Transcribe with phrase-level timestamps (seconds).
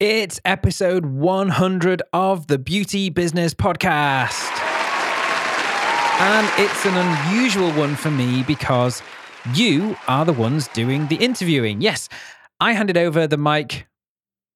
[0.00, 4.50] It's episode 100 of the Beauty Business Podcast.
[6.18, 9.02] And it's an unusual one for me because
[9.52, 11.82] you are the ones doing the interviewing.
[11.82, 12.08] Yes,
[12.60, 13.88] I handed over the mic,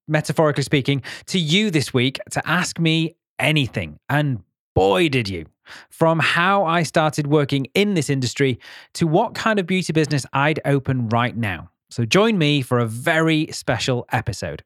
[0.09, 3.99] metaphorically speaking, to you this week to ask me anything.
[4.09, 4.43] And
[4.75, 5.45] boy, did you.
[5.91, 8.59] From how I started working in this industry
[8.95, 11.69] to what kind of beauty business I'd open right now.
[11.91, 14.65] So join me for a very special episode.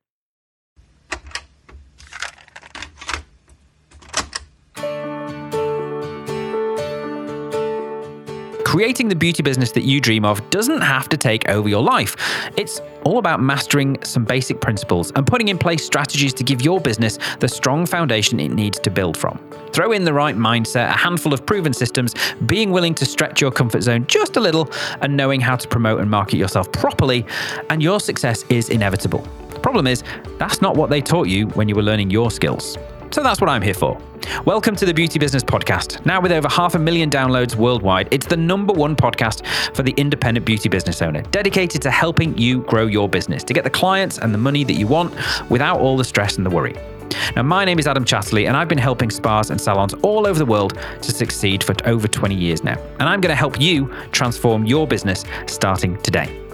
[8.68, 12.14] Creating the beauty business that you dream of doesn't have to take over your life.
[12.58, 16.79] It's all about mastering some basic principles and putting in place strategies to give your
[16.79, 19.39] business the strong foundation it needs to build from.
[19.72, 23.50] Throw in the right mindset, a handful of proven systems, being willing to stretch your
[23.50, 27.25] comfort zone just a little, and knowing how to promote and market yourself properly,
[27.71, 29.27] and your success is inevitable.
[29.49, 30.05] The problem is,
[30.36, 32.77] that's not what they taught you when you were learning your skills.
[33.12, 33.98] So that's what I'm here for.
[34.45, 36.05] Welcome to the Beauty Business Podcast.
[36.05, 39.44] Now, with over half a million downloads worldwide, it's the number one podcast
[39.75, 43.64] for the independent beauty business owner, dedicated to helping you grow your business to get
[43.64, 45.14] the clients and the money that you want
[45.50, 46.77] without all the stress and the worry.
[47.36, 50.39] Now, my name is Adam Chatterley, and I've been helping spas and salons all over
[50.39, 52.78] the world to succeed for over 20 years now.
[53.00, 56.47] And I'm going to help you transform your business starting today.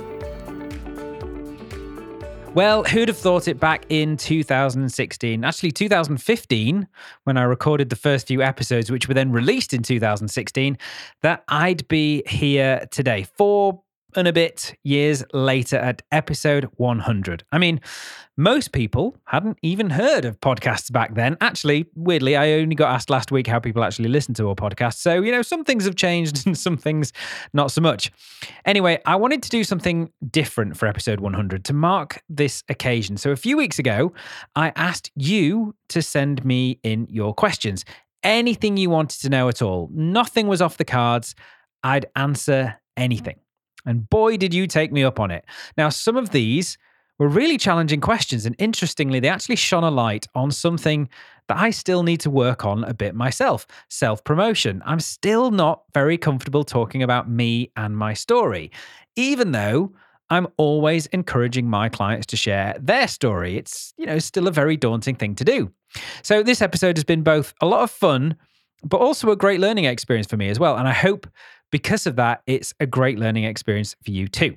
[2.55, 5.45] Well, who'd have thought it back in 2016?
[5.45, 6.87] Actually, 2015,
[7.25, 10.79] when I recorded the first few episodes, which were then released in 2016,
[11.23, 13.25] that I'd be here today.
[13.37, 13.83] Four
[14.15, 17.43] and a bit years later at episode 100.
[17.51, 17.81] I mean,
[18.37, 21.37] most people hadn't even heard of podcasts back then.
[21.41, 24.95] Actually, weirdly, I only got asked last week how people actually listen to a podcast.
[24.95, 27.13] So, you know, some things have changed and some things
[27.53, 28.11] not so much.
[28.65, 33.17] Anyway, I wanted to do something different for episode 100 to mark this occasion.
[33.17, 34.13] So, a few weeks ago,
[34.57, 37.85] I asked you to send me in your questions.
[38.25, 39.91] Anything you wanted to know at all.
[39.93, 41.35] Nothing was off the cards.
[41.83, 43.39] I'd answer anything.
[43.87, 45.45] And boy, did you take me up on it.
[45.77, 46.79] Now, some of these
[47.19, 48.47] were really challenging questions.
[48.47, 51.09] And interestingly, they actually shone a light on something
[51.49, 54.83] that I still need to work on a bit myself self promotion.
[54.85, 58.71] I'm still not very comfortable talking about me and my story,
[59.17, 59.93] even though
[60.31, 63.57] I'm always encouraging my clients to share their story.
[63.57, 65.71] It's, you know, still a very daunting thing to do.
[66.23, 68.37] So this episode has been both a lot of fun,
[68.83, 70.77] but also a great learning experience for me as well.
[70.77, 71.27] And I hope
[71.71, 74.57] because of that, it's a great learning experience for you too.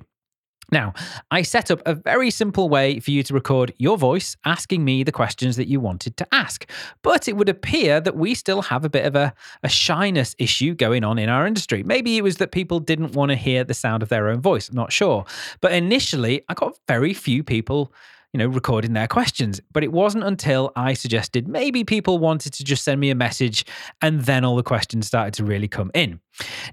[0.70, 0.92] Now,
[1.30, 5.02] I set up a very simple way for you to record your voice asking me
[5.02, 6.70] the questions that you wanted to ask.
[7.02, 10.74] But it would appear that we still have a bit of a, a shyness issue
[10.74, 11.82] going on in our industry.
[11.82, 14.68] Maybe it was that people didn't want to hear the sound of their own voice.
[14.68, 15.24] I'm not sure.
[15.62, 17.92] But initially, I got very few people
[18.32, 19.60] you know, recording their questions.
[19.72, 23.64] But it wasn't until I suggested maybe people wanted to just send me a message
[24.02, 26.20] and then all the questions started to really come in.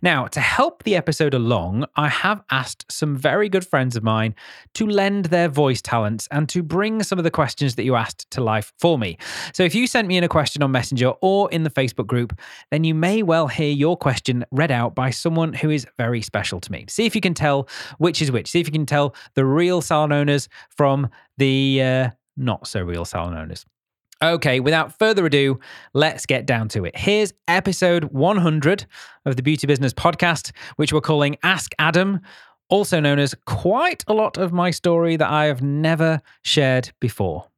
[0.01, 4.35] Now, to help the episode along, I have asked some very good friends of mine
[4.75, 8.29] to lend their voice talents and to bring some of the questions that you asked
[8.31, 9.17] to life for me.
[9.53, 12.39] So if you sent me in a question on Messenger or in the Facebook group,
[12.69, 16.59] then you may well hear your question read out by someone who is very special
[16.59, 16.85] to me.
[16.87, 17.67] See if you can tell
[17.97, 18.49] which is which.
[18.49, 23.05] See if you can tell the real salon owners from the uh, not so real
[23.05, 23.65] salon owners.
[24.23, 25.59] Okay, without further ado,
[25.93, 26.97] let's get down to it.
[26.97, 28.85] Here's episode 100
[29.25, 32.21] of the Beauty Business Podcast, which we're calling Ask Adam,
[32.69, 37.49] also known as quite a lot of my story that I have never shared before.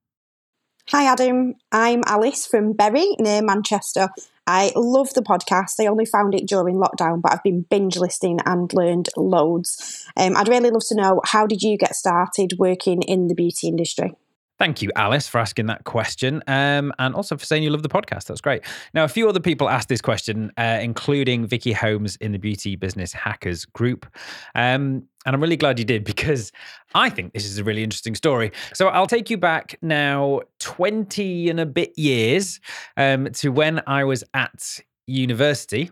[0.89, 1.53] Hi, Adam.
[1.71, 4.09] I'm Alice from Bury near Manchester.
[4.47, 5.73] I love the podcast.
[5.81, 10.07] I only found it during lockdown, but I've been binge listening and learned loads.
[10.15, 13.67] Um, I'd really love to know how did you get started working in the beauty
[13.67, 14.13] industry?
[14.59, 17.89] Thank you, Alice, for asking that question, um, and also for saying you love the
[17.89, 18.25] podcast.
[18.25, 18.63] That's great.
[18.93, 22.75] Now, a few other people asked this question, uh, including Vicky Holmes in the Beauty
[22.75, 24.07] Business Hackers group,
[24.55, 26.51] um, and I'm really glad you did because
[26.95, 28.51] I think this is a really interesting story.
[28.73, 32.59] So I'll take you back now 20 and a bit years
[32.95, 35.91] um, to when I was at university.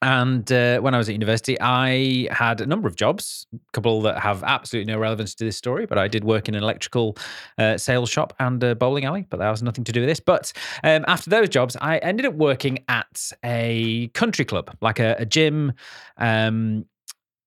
[0.00, 4.00] And uh, when I was at university, I had a number of jobs, a couple
[4.02, 7.16] that have absolutely no relevance to this story, but I did work in an electrical
[7.58, 10.20] uh, sales shop and a bowling alley, but that has nothing to do with this.
[10.20, 10.52] But
[10.84, 15.26] um, after those jobs, I ended up working at a country club, like a, a
[15.26, 15.72] gym.
[16.16, 16.86] Um,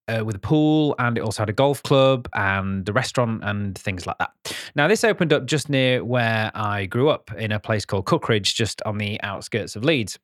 [0.07, 3.77] uh, with a pool, and it also had a golf club and a restaurant and
[3.77, 4.31] things like that.
[4.75, 8.53] Now, this opened up just near where I grew up in a place called Cookridge,
[8.56, 10.19] just on the outskirts of Leeds.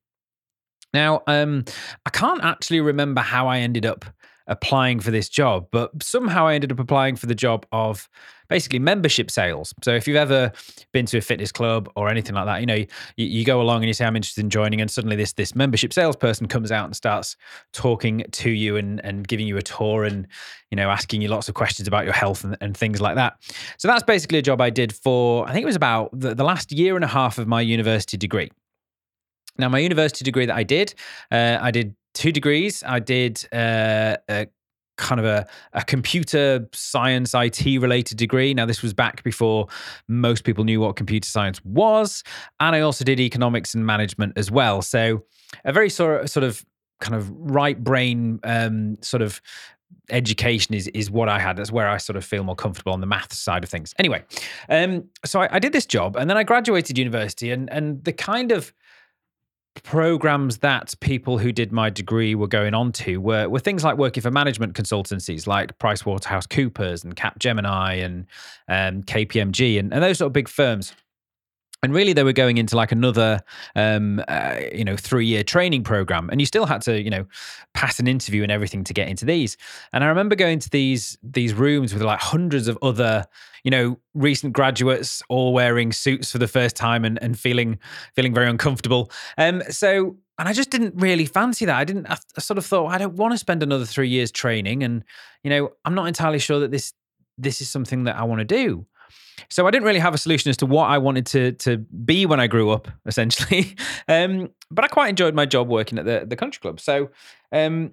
[0.94, 1.66] Now, um,
[2.06, 4.06] I can't actually remember how I ended up
[4.50, 8.08] applying for this job, but somehow I ended up applying for the job of
[8.48, 9.74] basically membership sales.
[9.84, 10.54] So if you've ever
[10.94, 12.88] been to a fitness club or anything like that, you know, you,
[13.18, 15.92] you go along and you say, I'm interested in joining, and suddenly this this membership
[15.92, 17.36] salesperson comes out and starts
[17.74, 20.26] talking to you and, and giving you a tour and,
[20.72, 23.34] you know, asking you lots of questions about your health and, and things like that.
[23.78, 26.46] So that's basically a job I did for, I think it was about the, the
[26.46, 28.50] last year and a half of my university degree.
[29.58, 30.94] Now, my university degree that I did,
[31.32, 32.84] uh, I did two degrees.
[32.86, 34.48] I did uh, a
[34.98, 38.54] kind of a, a computer science IT related degree.
[38.54, 39.68] Now, this was back before
[40.08, 42.24] most people knew what computer science was.
[42.60, 44.82] And I also did economics and management as well.
[44.82, 45.24] So,
[45.64, 46.66] a very sort of,
[47.00, 49.40] kind of right brain um, sort of
[50.10, 51.58] education is is what I had.
[51.58, 53.94] That's where I sort of feel more comfortable on the math side of things.
[54.00, 54.24] Anyway,
[54.70, 58.14] um, so I, I did this job and then I graduated university and and the
[58.14, 58.74] kind of
[59.84, 63.98] programs that people who did my degree were going on to were, were things like
[63.98, 68.26] working for management consultancies like PricewaterhouseCoopers and Capgemini and
[68.68, 70.94] um, KPMG and, and those sort of big firms
[71.84, 73.40] and really they were going into like another
[73.76, 76.30] um, uh, you know three year training program.
[76.30, 77.26] And you still had to you know
[77.74, 79.58] pass an interview and everything to get into these.
[79.94, 83.26] And i remember going to these these rooms with like hundreds of other
[83.64, 87.80] you know recent graduates all wearing suits for the first time and, and feeling
[88.16, 89.12] feeling very uncomfortable.
[89.38, 91.78] Um so and i just didn't really fancy that.
[91.78, 94.84] I didn't i, sort of thought i don't want to spend another three years training
[94.84, 95.04] and
[95.44, 96.94] you know i'm not entirely sure that this
[97.38, 98.86] this is something that i want to do
[99.50, 102.26] so I didn't really have a solution as to what I wanted to to be
[102.26, 103.76] when I grew up, essentially.
[104.08, 106.80] Um, but I quite enjoyed my job working at the the country club.
[106.80, 107.10] So
[107.52, 107.92] um,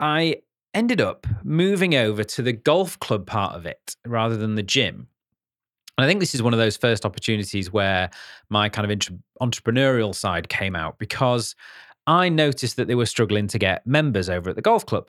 [0.00, 0.36] I
[0.72, 5.06] ended up moving over to the golf club part of it rather than the gym.
[5.96, 8.10] And I think this is one of those first opportunities where
[8.50, 8.98] my kind of
[9.40, 11.54] entrepreneurial side came out because
[12.06, 15.08] I noticed that they were struggling to get members over at the golf club.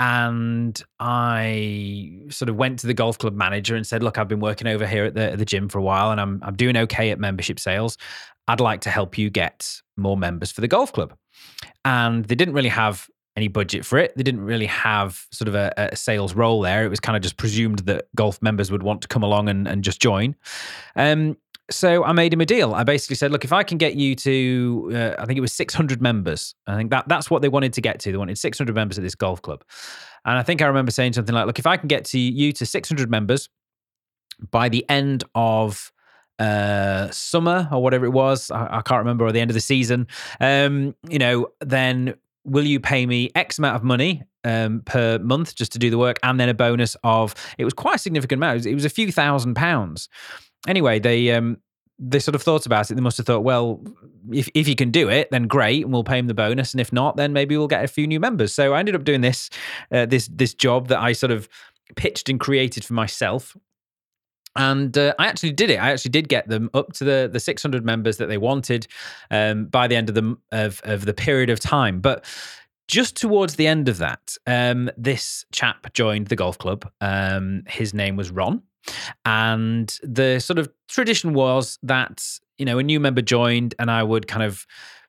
[0.00, 4.40] And I sort of went to the golf club manager and said, "Look, I've been
[4.40, 6.76] working over here at the, at the gym for a while, and I'm I'm doing
[6.76, 7.98] okay at membership sales.
[8.48, 11.14] I'd like to help you get more members for the golf club."
[11.84, 14.16] And they didn't really have any budget for it.
[14.16, 16.84] They didn't really have sort of a, a, sales role there.
[16.84, 19.68] It was kind of just presumed that golf members would want to come along and,
[19.68, 20.34] and just join.
[20.96, 21.36] Um,
[21.70, 22.74] so I made him a deal.
[22.74, 25.52] I basically said, look, if I can get you to, uh, I think it was
[25.52, 26.54] 600 members.
[26.66, 28.12] I think that that's what they wanted to get to.
[28.12, 29.64] They wanted 600 members at this golf club.
[30.24, 32.52] And I think I remember saying something like, look, if I can get to you
[32.52, 33.48] to 600 members
[34.50, 35.92] by the end of
[36.38, 39.60] uh, summer or whatever it was, I, I, can't remember, or the end of the
[39.60, 40.08] season,
[40.40, 42.14] um, you know, then
[42.44, 45.98] will you pay me X amount of money um, per month just to do the
[45.98, 48.54] work and then a bonus of, it was quite a significant amount.
[48.54, 50.08] It was, it was a few thousand pounds
[50.66, 51.58] anyway, they um,
[51.98, 52.94] they sort of thought about it.
[52.94, 53.82] They must have thought, well,
[54.32, 56.72] if if you can do it, then great, and we'll pay him the bonus.
[56.72, 58.54] And if not, then maybe we'll get a few new members.
[58.54, 59.50] So I ended up doing this
[59.92, 61.48] uh, this this job that I sort of
[61.96, 63.56] pitched and created for myself.
[64.56, 65.76] And uh, I actually did it.
[65.76, 68.86] I actually did get them up to the the 600 members that they wanted
[69.30, 72.00] um, by the end of the of, of the period of time.
[72.00, 72.24] But
[72.88, 76.90] just towards the end of that, um, this chap joined the golf club.
[77.00, 78.62] Um, his name was Ron.
[79.24, 82.24] And the sort of tradition was that,
[82.58, 84.66] you know, a new member joined and I would kind of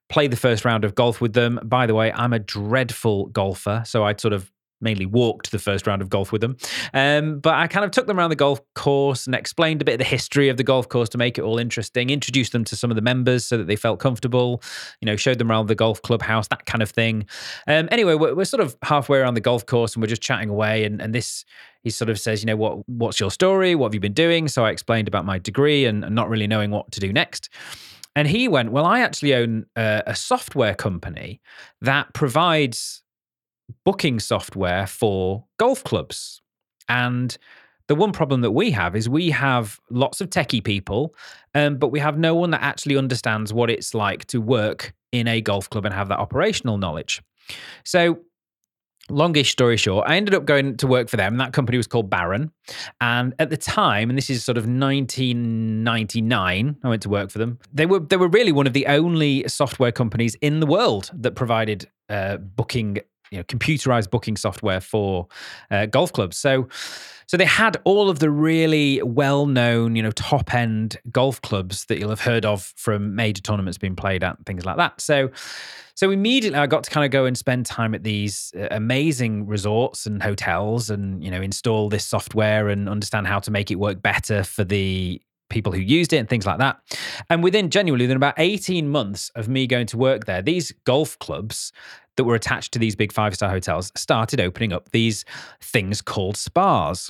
[0.09, 1.59] play the first round of golf with them.
[1.63, 3.83] By the way, I'm a dreadful golfer.
[3.85, 4.51] So I'd sort of
[4.81, 6.57] mainly walked the first round of golf with them.
[6.93, 9.93] Um, but I kind of took them around the golf course and explained a bit
[9.93, 12.75] of the history of the golf course to make it all interesting, introduced them to
[12.75, 14.61] some of the members so that they felt comfortable,
[14.99, 17.25] you know, showed them around the golf clubhouse, that kind of thing.
[17.67, 20.49] Um, anyway, we're, we're, sort of halfway around the golf course and we're just chatting
[20.49, 20.83] away.
[20.83, 21.45] And, and this,
[21.83, 23.75] he sort of says, you know, what what's your story?
[23.75, 24.47] What have you been doing?
[24.47, 27.49] So I explained about my degree and, not really knowing what to do next.
[28.15, 31.41] And he went, Well, I actually own a, a software company
[31.81, 33.01] that provides
[33.85, 36.41] booking software for golf clubs.
[36.89, 37.37] And
[37.87, 41.15] the one problem that we have is we have lots of techie people,
[41.55, 45.27] um, but we have no one that actually understands what it's like to work in
[45.27, 47.21] a golf club and have that operational knowledge.
[47.83, 48.19] So,
[49.11, 51.37] longish story short, I ended up going to work for them.
[51.37, 52.51] That company was called Baron.
[52.99, 57.39] And at the time, and this is sort of 1999, I went to work for
[57.39, 57.59] them.
[57.73, 61.35] They were they were really one of the only software companies in the world that
[61.35, 62.97] provided uh, booking
[63.31, 65.27] you know computerized booking software for
[65.71, 66.37] uh, golf clubs.
[66.37, 66.67] So
[67.31, 72.09] so they had all of the really well-known, you know, top-end golf clubs that you'll
[72.09, 74.99] have heard of from major tournaments being played at, things like that.
[74.99, 75.31] So
[75.95, 79.47] so immediately I got to kind of go and spend time at these uh, amazing
[79.47, 83.75] resorts and hotels and you know install this software and understand how to make it
[83.75, 86.81] work better for the people who used it and things like that.
[87.29, 91.17] And within genuinely, within about 18 months of me going to work there, these golf
[91.19, 91.71] clubs
[92.17, 95.23] that were attached to these big five star hotels started opening up these
[95.61, 97.09] things called spas.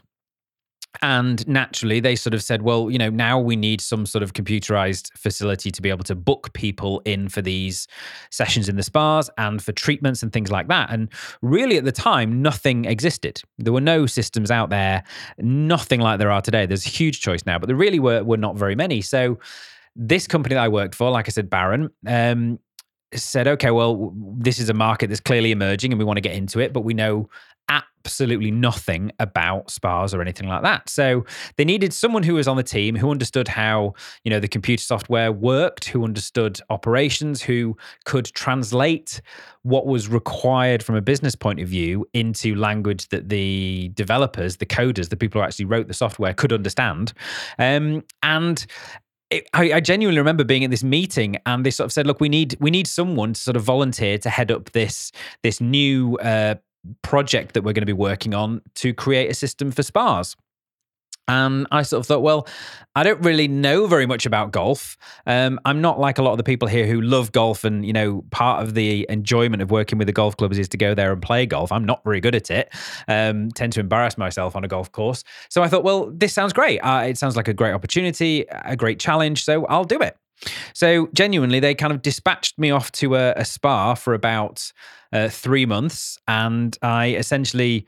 [1.01, 4.33] And naturally, they sort of said, well, you know, now we need some sort of
[4.33, 7.87] computerized facility to be able to book people in for these
[8.29, 10.89] sessions in the spas and for treatments and things like that.
[10.91, 11.09] And
[11.41, 13.41] really, at the time, nothing existed.
[13.57, 15.03] There were no systems out there,
[15.37, 16.65] nothing like there are today.
[16.65, 19.01] There's a huge choice now, but there really were, were not very many.
[19.01, 19.39] So,
[19.95, 22.59] this company that I worked for, like I said, Baron, um,
[23.13, 26.33] said, okay, well, this is a market that's clearly emerging and we want to get
[26.33, 27.29] into it, but we know
[28.03, 30.89] absolutely nothing about spas or anything like that.
[30.89, 31.23] So
[31.55, 34.83] they needed someone who was on the team who understood how, you know, the computer
[34.83, 39.21] software worked, who understood operations, who could translate
[39.61, 44.65] what was required from a business point of view into language that the developers, the
[44.65, 47.13] coders, the people who actually wrote the software could understand.
[47.59, 48.65] Um, and
[49.31, 52.29] I, I, genuinely remember being at this meeting and they sort of said, "Look, we
[52.29, 55.11] need we need someone to sort of volunteer to head up this
[55.41, 56.55] this new uh,
[57.01, 60.35] project that we're going to be working on to create a system for spas."
[61.27, 62.47] And I sort of thought, well,
[62.95, 64.97] I don't really know very much about golf.
[65.25, 67.93] Um, I'm not like a lot of the people here who love golf, and you
[67.93, 71.13] know, part of the enjoyment of working with the golf clubs is to go there
[71.13, 71.71] and play golf.
[71.71, 72.73] I'm not very good at it.
[73.07, 75.23] Um, tend to embarrass myself on a golf course.
[75.49, 76.79] So I thought, well, this sounds great.
[76.79, 79.45] Uh, it sounds like a great opportunity, a great challenge.
[79.45, 80.17] So I'll do it.
[80.73, 84.71] So genuinely, they kind of dispatched me off to a, a spa for about
[85.13, 87.85] uh, three months, and I essentially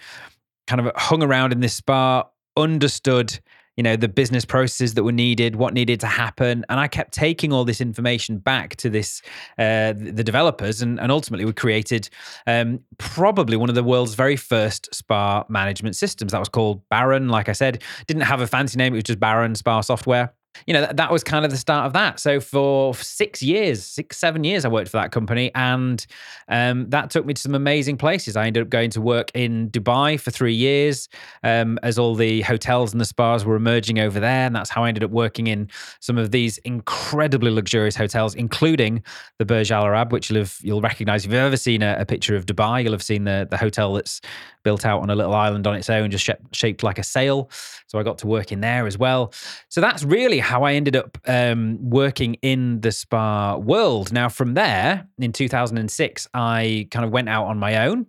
[0.68, 2.24] kind of hung around in this spa
[2.58, 3.40] understood
[3.76, 7.14] you know the business processes that were needed what needed to happen and i kept
[7.14, 9.22] taking all this information back to this
[9.58, 12.10] uh, the developers and, and ultimately we created
[12.46, 16.32] um, probably one of the world's very first spa management systems.
[16.32, 17.82] That was called baron like i said.
[18.08, 20.34] Didn't have a fancy name it was just baron spa software
[20.68, 22.20] you know, that, that was kind of the start of that.
[22.20, 25.52] So for six years, six, seven years, I worked for that company.
[25.56, 26.06] And
[26.48, 28.36] um, that took me to some amazing places.
[28.36, 31.10] I ended up going to work in Dubai for three years
[31.44, 34.46] um, as all the hotels and the spas were emerging over there.
[34.46, 35.70] And that's how I ended up working in
[36.00, 39.04] some of these incredibly luxurious hotels, including
[39.40, 41.26] the Burj Al Arab, which you'll, have, you'll recognize.
[41.26, 43.94] If you've ever seen a, a picture of Dubai, you'll have seen the, the hotel
[43.94, 44.22] that's
[44.64, 47.50] built out on a little island on its own, just shaped like a sail.
[47.88, 49.34] So I got to work in there as well.
[49.70, 54.12] So that's really how I ended up um, working in the spa world.
[54.12, 58.08] Now, from there, in 2006, I kind of went out on my own.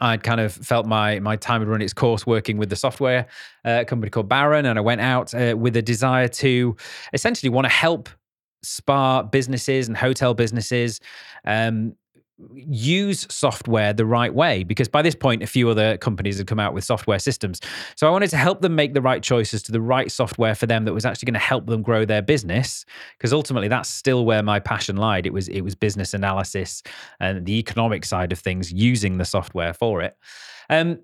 [0.00, 3.26] I'd kind of felt my my time had run its course working with the software
[3.64, 6.76] uh, company called Baron, and I went out uh, with a desire to
[7.14, 8.10] essentially want to help
[8.62, 11.00] spa businesses and hotel businesses
[11.46, 11.94] um,
[12.52, 16.60] use software the right way because by this point a few other companies had come
[16.60, 17.60] out with software systems.
[17.94, 20.66] So i wanted to help them make the right choices to the right software for
[20.66, 22.84] them that was actually going to help them grow their business
[23.16, 25.26] because ultimately that's still where my passion lied.
[25.26, 26.82] It was it was business analysis
[27.20, 30.16] and the economic side of things using the software for it.
[30.68, 30.98] Um,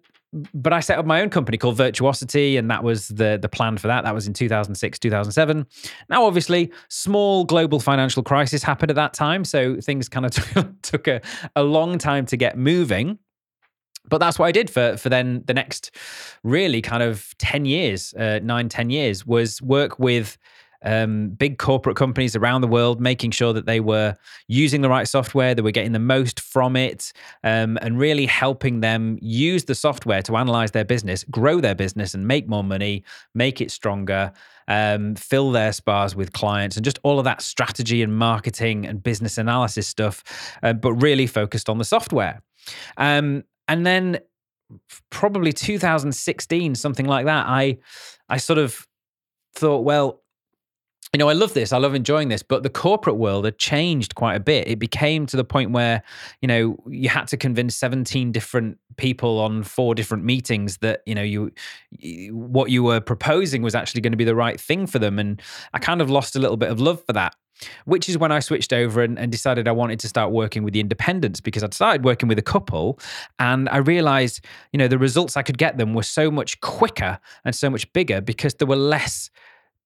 [0.54, 3.76] but I set up my own company called Virtuosity, and that was the the plan
[3.76, 4.04] for that.
[4.04, 5.66] That was in 2006, 2007.
[6.08, 10.82] Now, obviously, small global financial crisis happened at that time, so things kind of took,
[10.82, 11.20] took a,
[11.54, 13.18] a long time to get moving.
[14.08, 15.94] But that's what I did for for then the next
[16.42, 20.38] really kind of 10 years, uh, nine, 10 years, was work with
[20.84, 24.16] um, big corporate companies around the world, making sure that they were
[24.48, 27.12] using the right software, they were getting the most from it,
[27.44, 32.14] um, and really helping them use the software to analyze their business, grow their business,
[32.14, 34.32] and make more money, make it stronger.
[34.68, 39.02] Um, fill their spas with clients and just all of that strategy and marketing and
[39.02, 40.22] business analysis stuff,
[40.62, 42.40] uh, but really focused on the software.
[42.96, 44.20] Um, and then
[45.10, 47.78] probably 2016, something like that, I
[48.28, 48.86] I sort of
[49.54, 50.21] thought, well,
[51.12, 51.74] you know, I love this.
[51.74, 54.66] I love enjoying this, but the corporate world had changed quite a bit.
[54.66, 56.02] It became to the point where,
[56.40, 61.14] you know, you had to convince 17 different people on four different meetings that, you
[61.14, 61.52] know, you
[62.30, 65.18] what you were proposing was actually going to be the right thing for them.
[65.18, 65.42] And
[65.74, 67.34] I kind of lost a little bit of love for that
[67.84, 70.74] which is when I switched over and, and, decided I wanted to start working with
[70.74, 72.98] the independents because I'd started working with a couple
[73.38, 77.20] and I realized, you know, the results I could get them were so much quicker
[77.44, 79.30] and so much bigger because there were less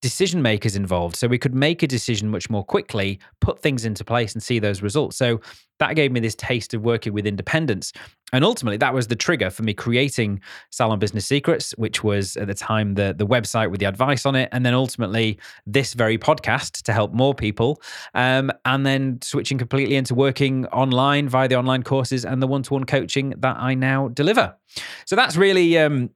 [0.02, 1.16] decision makers involved.
[1.16, 4.58] So we could make a decision much more quickly, put things into place, and see
[4.58, 5.16] those results.
[5.16, 5.40] So
[5.78, 7.92] that gave me this taste of working with independents.
[8.32, 12.46] And ultimately, that was the trigger for me creating Salon Business Secrets, which was at
[12.46, 14.48] the time the, the website with the advice on it.
[14.52, 17.80] And then ultimately, this very podcast to help more people.
[18.14, 22.62] Um, and then switching completely into working online via the online courses and the one
[22.64, 24.56] to one coaching that I now deliver.
[25.04, 25.78] So that's really.
[25.78, 26.10] Um,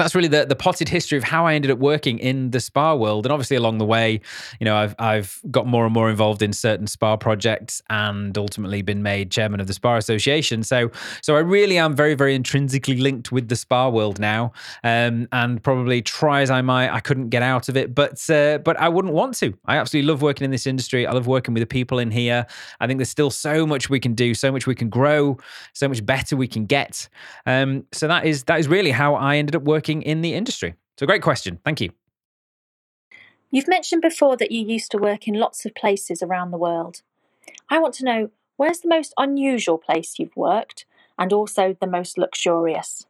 [0.00, 2.94] that's really the, the potted history of how I ended up working in the spa
[2.94, 3.26] world.
[3.26, 4.20] And obviously along the way,
[4.58, 8.82] you know, I've I've got more and more involved in certain spa projects and ultimately
[8.82, 10.62] been made chairman of the Spa Association.
[10.62, 10.90] So
[11.22, 14.52] so I really am very, very intrinsically linked with the spa world now.
[14.82, 17.94] Um, and probably try as I might, I couldn't get out of it.
[17.94, 19.52] But uh, but I wouldn't want to.
[19.66, 21.06] I absolutely love working in this industry.
[21.06, 22.46] I love working with the people in here.
[22.80, 25.36] I think there's still so much we can do, so much we can grow,
[25.72, 27.08] so much better we can get.
[27.46, 30.34] Um, so that is that is really how I ended up working working in the
[30.34, 30.74] industry?
[30.98, 31.58] So, great question.
[31.64, 31.90] Thank you.
[33.50, 37.02] You've mentioned before that you used to work in lots of places around the world.
[37.68, 40.86] I want to know where's the most unusual place you've worked
[41.18, 43.06] and also the most luxurious?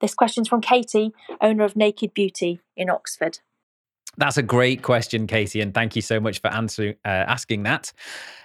[0.00, 3.40] This question's from Katie, owner of Naked Beauty in Oxford.
[4.20, 7.90] That's a great question, Katie, and thank you so much for answering uh, asking that.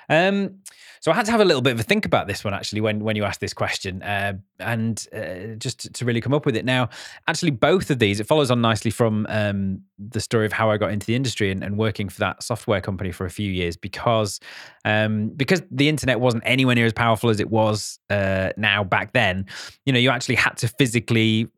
[0.09, 0.61] Um,
[1.01, 2.79] so I had to have a little bit of a think about this one actually
[2.79, 6.55] when when you asked this question, uh, and uh, just to really come up with
[6.55, 6.63] it.
[6.63, 6.87] Now,
[7.27, 10.77] actually, both of these it follows on nicely from um, the story of how I
[10.77, 13.75] got into the industry and, and, working for that software company for a few years
[13.75, 14.39] because
[14.85, 19.11] um, because the internet wasn't anywhere near as powerful as it was uh, now back
[19.11, 19.45] then.
[19.85, 21.49] You know, you actually had to physically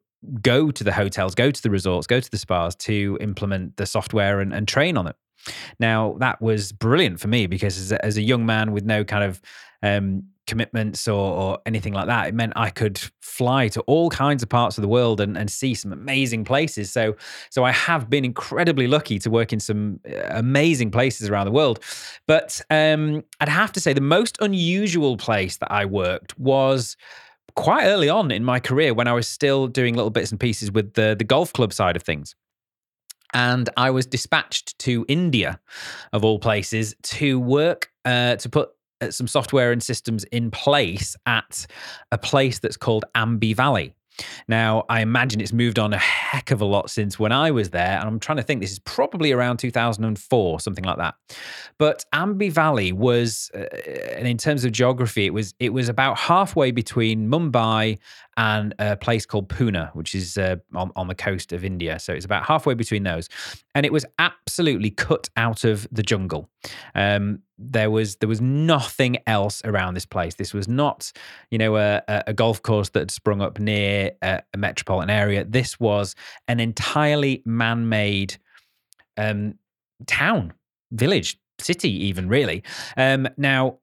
[0.42, 3.86] go to the hotels, go to the resorts, go to the spas to implement the
[3.86, 5.16] software and, and train on it.
[5.80, 9.04] Now, that was brilliant for me because as a, as a young man with no
[9.04, 9.42] kind of
[9.84, 14.42] um, commitments or, or, anything like that, it meant I could fly to all kinds
[14.42, 16.92] of parts of the world and, and see some amazing places.
[16.92, 17.16] So,
[17.50, 21.52] so I have been incredibly lucky to work in some uh, amazing places around the
[21.52, 21.80] world.
[22.26, 26.98] But um, I'd have to say the most unusual place that I worked was
[27.58, 30.72] quite early on in my career when I was still doing little bits and pieces
[30.72, 32.36] with the the golf club side of things.
[33.34, 35.60] And I was dispatched to India,
[36.14, 38.70] of all places, to work uh, to put
[39.02, 41.68] uh, some software and systems in place at
[42.14, 43.97] a place that's called Aamby Valley.
[44.48, 47.70] Now, I imagine it's moved on a heck of a lot since when I was
[47.72, 48.00] there.
[48.00, 51.16] And I'm trying to think, this is probably around 2004, something like that.
[51.78, 53.66] But Aamby Valley was, uh,
[54.16, 57.98] and in terms of geography, it was it was about halfway between Mumbai
[58.38, 62.00] and a place called Pune, which is uh, on, on the coast of India.
[62.00, 63.30] So it's about halfway between those.
[63.74, 66.50] And it was absolutely cut out of the jungle.
[66.94, 70.36] Um, there was there was nothing else around this place.
[70.36, 71.12] This was not,
[71.52, 75.44] you know, a, a golf course that had sprung up near a, a, metropolitan area.
[75.44, 76.16] This was
[76.48, 78.38] an entirely man-made
[79.18, 79.56] um,
[80.06, 80.54] town,
[80.92, 82.64] village, city, even really.
[82.96, 83.80] Um, now,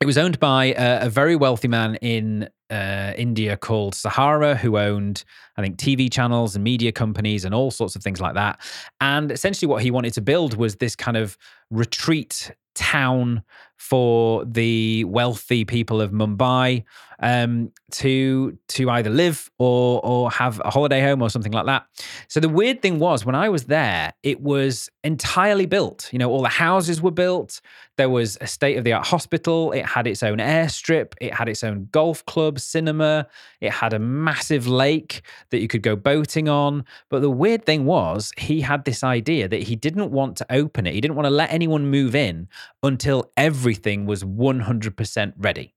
[0.00, 4.78] it was owned by a, a very wealthy man in uh, India called Sahara, who
[4.78, 5.24] owned,
[5.56, 8.60] I think, TV channels and media companies and all sorts of things like that.
[9.00, 11.36] And essentially, what he wanted to build was this kind of
[11.70, 13.42] retreat town
[13.76, 16.84] for the wealthy people of Mumbai
[17.20, 21.86] um, to to either live or or have a holiday home or something like that.
[22.28, 26.08] So the weird thing was when I was there, it was entirely built.
[26.12, 27.60] You know, all the houses were built.
[27.96, 29.72] There was a state of the art hospital.
[29.72, 31.14] It had its own airstrip.
[31.20, 33.26] It had its own golf club, cinema.
[33.60, 36.84] It had a massive lake that you could go boating on.
[37.08, 40.86] But the weird thing was, he had this idea that he didn't want to open
[40.86, 40.94] it.
[40.94, 42.48] He didn't want to let anyone move in
[42.82, 45.74] until everything was 100% ready.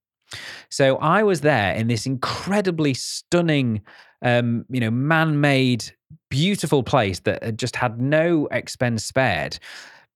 [0.70, 3.82] So I was there in this incredibly stunning,
[4.22, 5.92] um, you know, man-made,
[6.30, 9.60] beautiful place that just had no expense spared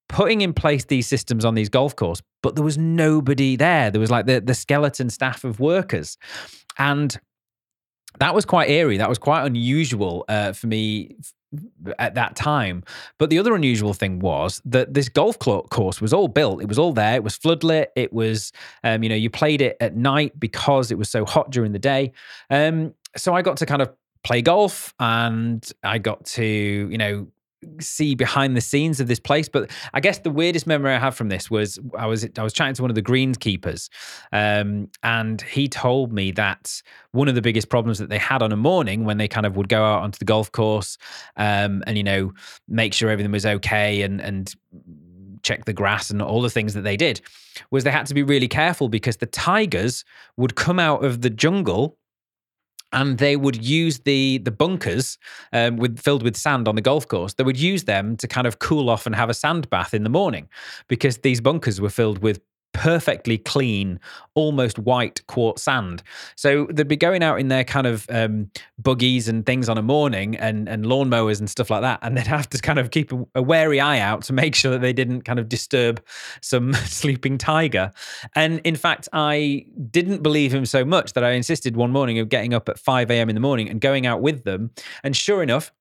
[0.08, 3.90] putting in place these systems on these golf courses, but there was nobody there.
[3.92, 6.18] There was like the, the skeleton staff of workers.
[6.78, 7.18] And
[8.20, 8.98] that was quite eerie.
[8.98, 11.16] That was quite unusual uh, for me
[12.00, 12.84] at that time.
[13.18, 16.62] But the other unusual thing was that this golf course was all built.
[16.62, 17.16] It was all there.
[17.16, 17.88] It was floodlit.
[17.96, 18.52] It was,
[18.84, 21.80] um, you know, you played it at night because it was so hot during the
[21.80, 22.12] day.
[22.50, 27.28] Um, so I got to kind of play golf and I got to, you know,
[27.80, 29.50] see behind the scenes of this place.
[29.50, 32.54] But I guess the weirdest memory I have from this was I was I was
[32.54, 33.90] chatting to one of the greenskeepers,
[34.32, 38.52] um, and he told me that one of the biggest problems that they had on
[38.52, 40.98] a morning when they kind of would go out onto the golf course,
[41.38, 42.34] um, and you know
[42.68, 44.56] make sure everything was okay and and
[45.46, 47.22] check the grass and all the things that they did
[47.70, 50.04] was they had to be really careful because the tigers
[50.38, 51.98] would come out of the jungle
[52.92, 55.18] and they would use the the bunkers
[55.54, 57.34] um, with filled with sand on the golf course.
[57.34, 60.04] They would use them to kind of cool off and have a sand bath in
[60.04, 60.50] the morning,
[60.88, 62.40] because these bunkers were filled with
[62.76, 64.00] perfectly clean,
[64.34, 66.04] almost white quartz sand.
[66.36, 69.82] So they'd be going out in their kind of um, buggies and things on a
[69.82, 72.00] morning and, and lawnmowers and stuff like that.
[72.02, 74.72] And they'd have to kind of keep a, a wary eye out to make sure
[74.72, 76.04] that they didn't kind of disturb
[76.42, 77.92] some sleeping tiger.
[78.36, 82.28] And in fact, I didn't believe him so much that I insisted one morning of
[82.28, 83.30] getting up at 5 a.m.
[83.30, 84.72] in the morning and going out with them.
[85.02, 85.72] And sure enough,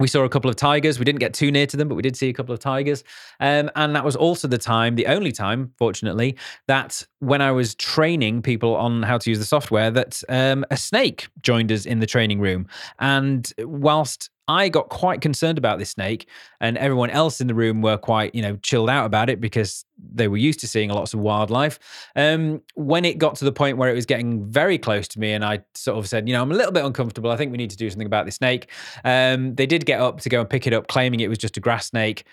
[0.00, 0.98] we saw a couple of tigers.
[0.98, 3.04] We didn't get too near to them, but we did see a couple of tigers.
[3.38, 6.36] Um, and that was also the time, the only time, fortunately,
[6.66, 10.76] that when I was training people on how to use the software, that um, a
[10.76, 12.66] snake joined us in the training room.
[12.98, 16.28] And whilst I got quite concerned about this snake,
[16.60, 19.84] and everyone else in the room were quite, you know, chilled out about it because
[20.12, 21.78] they were used to seeing lots of wildlife.
[22.16, 25.32] Um, when it got to the point where it was getting very close to me,
[25.32, 27.30] and I sort of said, you know, I'm a little bit uncomfortable.
[27.30, 28.68] I think we need to do something about this snake.
[29.04, 31.56] Um, they did get up to go and pick it up, claiming it was just
[31.56, 32.24] a grass snake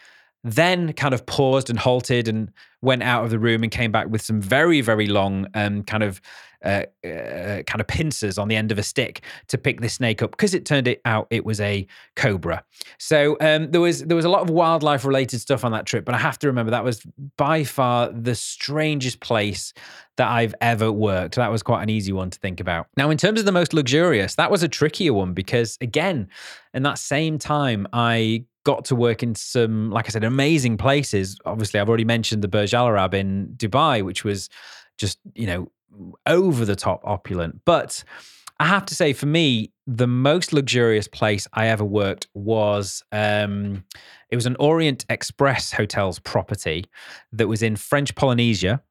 [0.44, 4.08] then kind of paused and halted and went out of the room and came back
[4.08, 6.22] with some very very long um, kind of
[6.64, 10.24] uh, uh, kind of pincers on the end of a stick to pick the snake
[10.24, 12.64] up because it turned it out it was a cobra.
[12.98, 16.04] So um, there was there was a lot of wildlife related stuff on that trip,
[16.04, 17.06] but I have to remember that was
[17.38, 19.72] by far the strangest place
[20.18, 21.36] that I've ever worked.
[21.36, 22.88] That was quite an easy one to think about.
[22.98, 26.28] Now, in terms of the most luxurious, that was a trickier one because again,
[26.74, 31.40] in that same time, I got to work in some, like I said, amazing places.
[31.46, 34.50] Obviously, I've already mentioned the Burj Al Arab in Dubai, which was
[34.98, 35.72] just, you know,
[36.26, 37.62] over the top opulent.
[37.64, 38.04] But
[38.60, 43.86] I have to say, for me, the most luxurious place I ever worked was um,
[44.32, 46.84] it was an Orient Express hotels property
[47.32, 48.84] that was in French Polynesia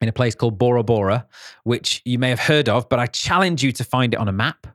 [0.00, 1.28] in a place called Bora Bora,
[1.62, 4.32] which you may have heard of, but I challenge you to find it on a
[4.32, 4.66] map.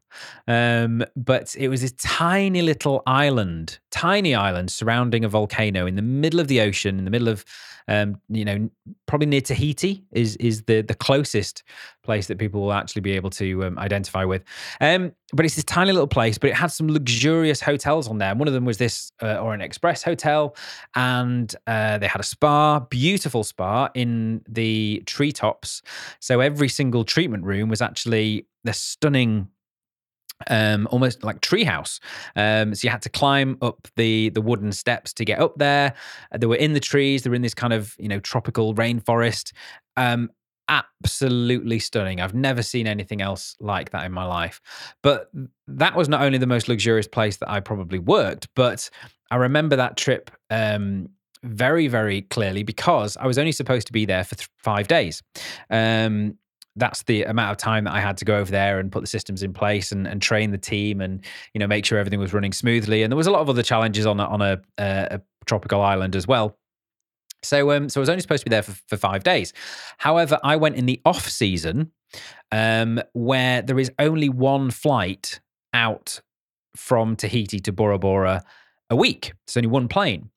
[0.47, 6.01] Um, but it was a tiny little island, tiny island surrounding a volcano in the
[6.01, 7.45] middle of the ocean, in the middle of
[7.87, 8.69] um, you know,
[9.05, 11.63] probably near Tahiti is is the the closest
[12.03, 14.43] place that people will actually be able to um, identify with.
[14.81, 18.31] Um, but it's this tiny little place, but it had some luxurious hotels on there.
[18.31, 20.55] And one of them was this uh, Orient Express hotel,
[20.95, 25.81] and uh, they had a spa, beautiful spa in the treetops.
[26.19, 29.49] So every single treatment room was actually the stunning
[30.47, 31.99] um, almost like treehouse.
[32.35, 35.93] Um, so you had to climb up the the wooden steps to get up there.
[36.31, 37.23] Uh, they were in the trees.
[37.23, 39.51] They were in this kind of you know tropical rainforest.
[39.97, 40.29] Um,
[40.67, 42.21] absolutely stunning.
[42.21, 44.61] I've never seen anything else like that in my life.
[45.03, 45.29] But
[45.67, 48.89] that was not only the most luxurious place that I probably worked, but
[49.31, 51.09] I remember that trip um,
[51.43, 55.21] very, very clearly because I was only supposed to be there for th- five days.
[55.69, 56.37] Um,
[56.75, 59.07] that's the amount of time that I had to go over there and put the
[59.07, 62.33] systems in place and, and train the team and you know make sure everything was
[62.33, 63.03] running smoothly.
[63.03, 66.15] And there was a lot of other challenges on a, on a, a tropical island
[66.15, 66.57] as well.
[67.43, 69.53] So um, so I was only supposed to be there for, for five days.
[69.97, 71.91] However, I went in the off season
[72.51, 75.39] um, where there is only one flight
[75.73, 76.21] out
[76.75, 78.43] from Tahiti to Bora Bora
[78.89, 79.33] a week.
[79.45, 80.29] It's only one plane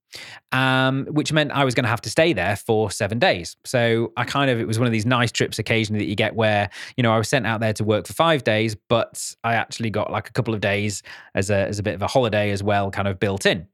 [0.53, 3.57] um, which meant I was going to have to stay there for seven days.
[3.65, 6.35] So I kind of, it was one of these nice trips occasionally that you get
[6.35, 9.55] where, you know, I was sent out there to work for five days, but I
[9.55, 11.03] actually got like a couple of days
[11.35, 13.67] as a, as a bit of a holiday as well, kind of built in.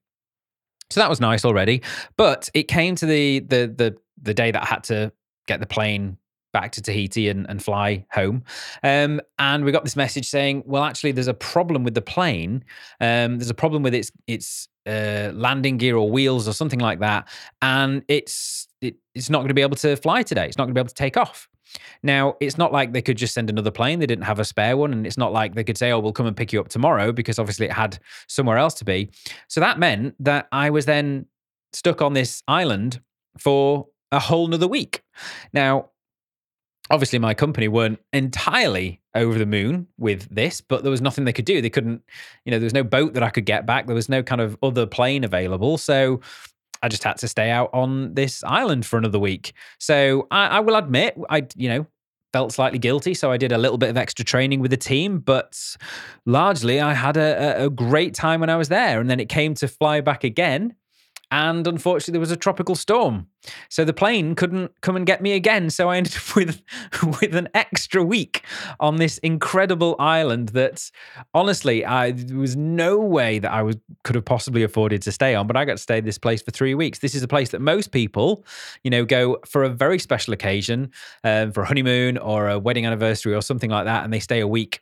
[0.90, 1.83] So that was nice already.
[2.16, 5.12] But it came to the, the, the, the day that I had to
[5.47, 6.18] get the plane
[6.53, 8.44] back to Tahiti and, and fly home.
[8.83, 12.64] Um, and we got this message saying, well, actually, there's a problem with the plane.
[13.01, 17.01] Um, there's a problem with its its uh, landing gear or wheels or something like
[17.01, 17.29] that,
[17.62, 20.47] and it's it, it's not going to be able to fly today.
[20.47, 21.49] It's not going to be able to take off.
[22.03, 23.99] Now, it's not like they could just send another plane.
[23.99, 24.92] They didn't have a spare one.
[24.92, 27.12] And it's not like they could say, oh, we'll come and pick you up tomorrow
[27.12, 29.11] because obviously it had somewhere else to be.
[29.49, 31.27] So that meant that I was then
[31.73, 33.01] stuck on this island
[33.38, 35.03] for a whole nother week.
[35.53, 35.90] Now,
[36.90, 41.33] obviously my company weren't entirely over the moon with this but there was nothing they
[41.33, 41.61] could do.
[41.61, 42.03] They couldn't
[42.44, 43.87] you know there was no boat that i could get back.
[43.87, 45.79] There was no kind of other plane available.
[45.79, 46.20] So
[46.83, 49.53] i just had to stay out on this island for another week.
[49.79, 51.87] So i, I will admit i you know
[52.33, 53.14] felt slightly guilty.
[53.14, 55.59] So i did a little bit of extra training with the team but
[56.27, 59.01] largely i had a, a great time when i was there.
[59.01, 60.75] And then it came to fly back again
[61.31, 63.29] and unfortunately there was a tropical storm.
[63.69, 65.71] So the plane couldn't come and get me again.
[65.71, 66.63] So i ended up with
[67.21, 68.43] with an extra week
[68.81, 70.91] on this incredible island that
[71.33, 75.35] honestly I, there was no way that i was could have possibly afforded to stay
[75.35, 77.01] on but i got to stay this place for three weeks.
[77.01, 78.45] This is a place that most people
[78.83, 80.91] you know go for a very special occasion
[81.23, 84.41] um, for a honeymoon or a wedding anniversary or something like that and they stay
[84.41, 84.81] a week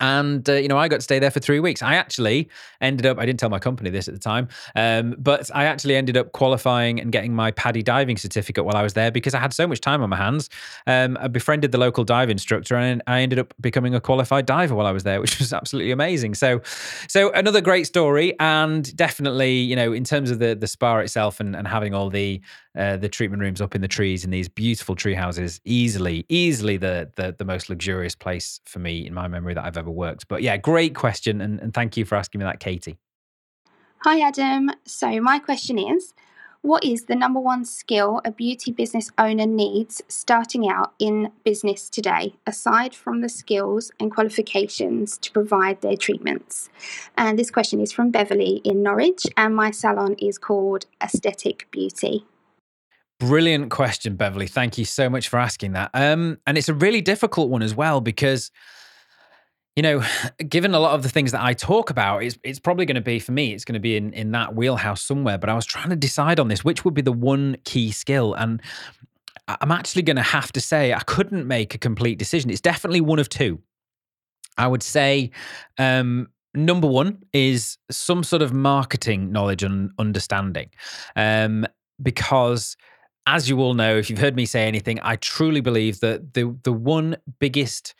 [0.00, 1.82] and uh, you know i got to stay there for three weeks.
[1.82, 2.48] I actually
[2.80, 5.96] ended up i didn't tell my company this at the time um, but i actually
[5.96, 9.38] ended up qualifying and getting my PADI diving certificate while i was there because i
[9.38, 10.48] had so much time on my hands.
[10.86, 14.74] Um, i befriended the local dive instructor and i ended up becoming a qualified diver
[14.74, 16.34] while i was there which was absolutely amazing.
[16.34, 16.60] So
[17.08, 21.40] so another great story and definitely you know in terms of the the spa itself
[21.40, 22.40] and, and having all the
[22.76, 26.76] uh, the treatment rooms up in the trees in these beautiful tree houses easily easily
[26.76, 30.26] the, the the most luxurious place for me in my memory that i've ever worked
[30.28, 32.98] but yeah great question and, and thank you for asking me that katie
[34.04, 34.70] Hi, Adam.
[34.84, 36.12] So, my question is
[36.60, 41.88] What is the number one skill a beauty business owner needs starting out in business
[41.88, 46.68] today, aside from the skills and qualifications to provide their treatments?
[47.16, 52.26] And this question is from Beverly in Norwich, and my salon is called Aesthetic Beauty.
[53.20, 54.46] Brilliant question, Beverly.
[54.46, 55.90] Thank you so much for asking that.
[55.94, 58.50] Um, and it's a really difficult one as well because,
[59.76, 60.02] you know,
[60.48, 63.00] given a lot of the things that I talk about, it's it's probably going to
[63.00, 63.52] be for me.
[63.52, 65.38] It's going to be in in that wheelhouse somewhere.
[65.38, 68.34] But I was trying to decide on this, which would be the one key skill,
[68.34, 68.60] and
[69.46, 72.50] I'm actually going to have to say I couldn't make a complete decision.
[72.50, 73.60] It's definitely one of two.
[74.56, 75.30] I would say
[75.78, 80.70] um, number one is some sort of marketing knowledge and understanding,
[81.16, 81.66] um,
[82.02, 82.76] because
[83.26, 86.56] as you all know, if you've heard me say anything, I truly believe that the
[86.62, 87.94] the one biggest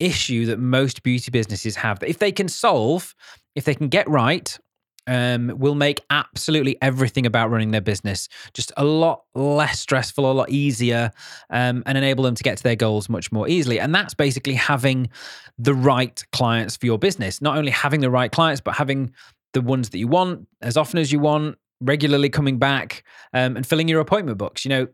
[0.00, 3.14] issue that most beauty businesses have that if they can solve,
[3.54, 4.58] if they can get right,
[5.06, 10.32] um, will make absolutely everything about running their business just a lot less stressful, a
[10.32, 11.10] lot easier,
[11.50, 13.78] um, and enable them to get to their goals much more easily.
[13.78, 15.10] And that's basically having
[15.58, 17.42] the right clients for your business.
[17.42, 19.12] Not only having the right clients, but having
[19.52, 23.66] the ones that you want as often as you want, regularly coming back um, and
[23.66, 24.64] filling your appointment books.
[24.64, 24.88] You know,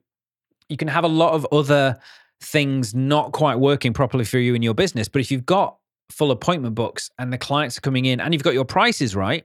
[0.69, 1.99] you can have a lot of other
[2.43, 5.77] things not quite working properly for you in your business, but if you've got
[6.11, 9.45] full appointment books and the clients are coming in and you've got your prices right,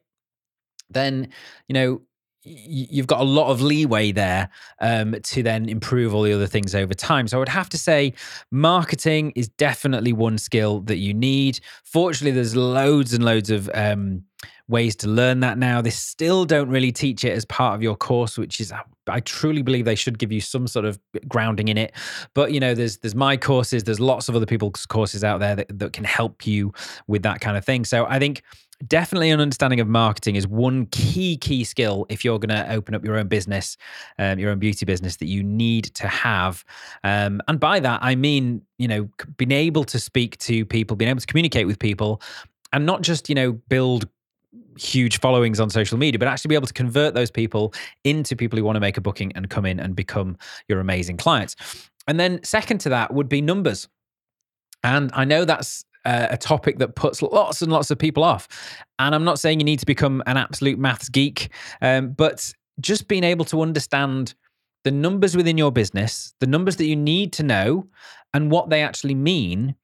[0.89, 1.30] then
[1.67, 2.02] you know
[2.45, 6.76] you've got a lot of leeway there um, to then improve all the other things
[6.76, 7.28] over time.
[7.28, 8.13] So I would have to say
[8.52, 11.60] marketing is definitely one skill that you need.
[11.84, 14.24] Fortunately, there's loads and loads of um,
[14.67, 15.82] ways to learn that now.
[15.82, 18.73] They still don't really teach it as part of your course, which is
[19.08, 21.93] I truly believe they should give you some sort of grounding in it.
[22.34, 25.56] But you know, there's there's my courses, there's lots of other people's courses out there
[25.56, 26.73] that, that can help you
[27.08, 27.86] with that kind of thing.
[27.86, 28.41] So I think
[28.88, 32.93] definitely an understanding of marketing is one key key skill if you're going to open
[32.93, 33.78] up your own business
[34.19, 36.65] um, your own beauty business that you need to have
[37.06, 41.10] um, and by that i mean you know being able to speak to people being
[41.10, 42.21] able to communicate with people
[42.73, 44.10] and not just you know build
[44.77, 48.57] huge followings on social media, but actually be able to convert those people into people
[48.57, 50.37] who want to make a booking and come in and become
[50.67, 51.55] your amazing clients.
[52.07, 53.87] And then, second to that, would be numbers.
[54.83, 58.47] And I know that's uh, a topic that puts lots and lots of people off.
[58.99, 61.49] And I'm not saying you need to become an absolute maths geek,
[61.81, 64.35] um, but just being able to understand
[64.83, 67.87] the numbers within your business, the numbers that you need to know,
[68.33, 69.75] and what they actually mean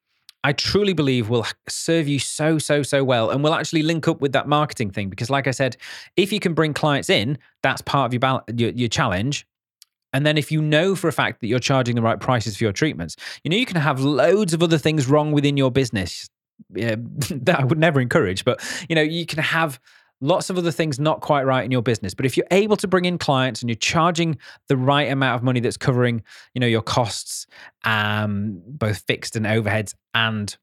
[0.44, 4.20] I truly believe will serve you so, so, so well and we'll actually link up
[4.20, 5.08] with that marketing thing.
[5.08, 5.76] Because, like I said,
[6.16, 9.46] if you can bring clients in, that's part of your, bal- your, your challenge.
[10.12, 12.64] And then if you know for a fact that you're charging the right prices for
[12.64, 16.28] your treatments, you know, you can have loads of other things wrong within your business
[16.74, 16.96] yeah,
[17.30, 19.80] that I would never encourage, but, you know, you can have
[20.22, 22.88] lots of other things not quite right in your business but if you're able to
[22.88, 26.22] bring in clients and you're charging the right amount of money that's covering
[26.54, 27.46] you know your costs
[27.84, 30.56] um both fixed and overheads and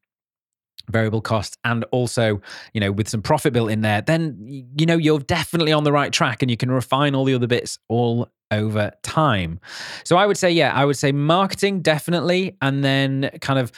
[0.90, 2.42] variable costs and also
[2.74, 5.92] you know with some profit built in there then you know you're definitely on the
[5.92, 9.60] right track and you can refine all the other bits all over time.
[10.04, 13.72] So i would say yeah i would say marketing definitely and then kind of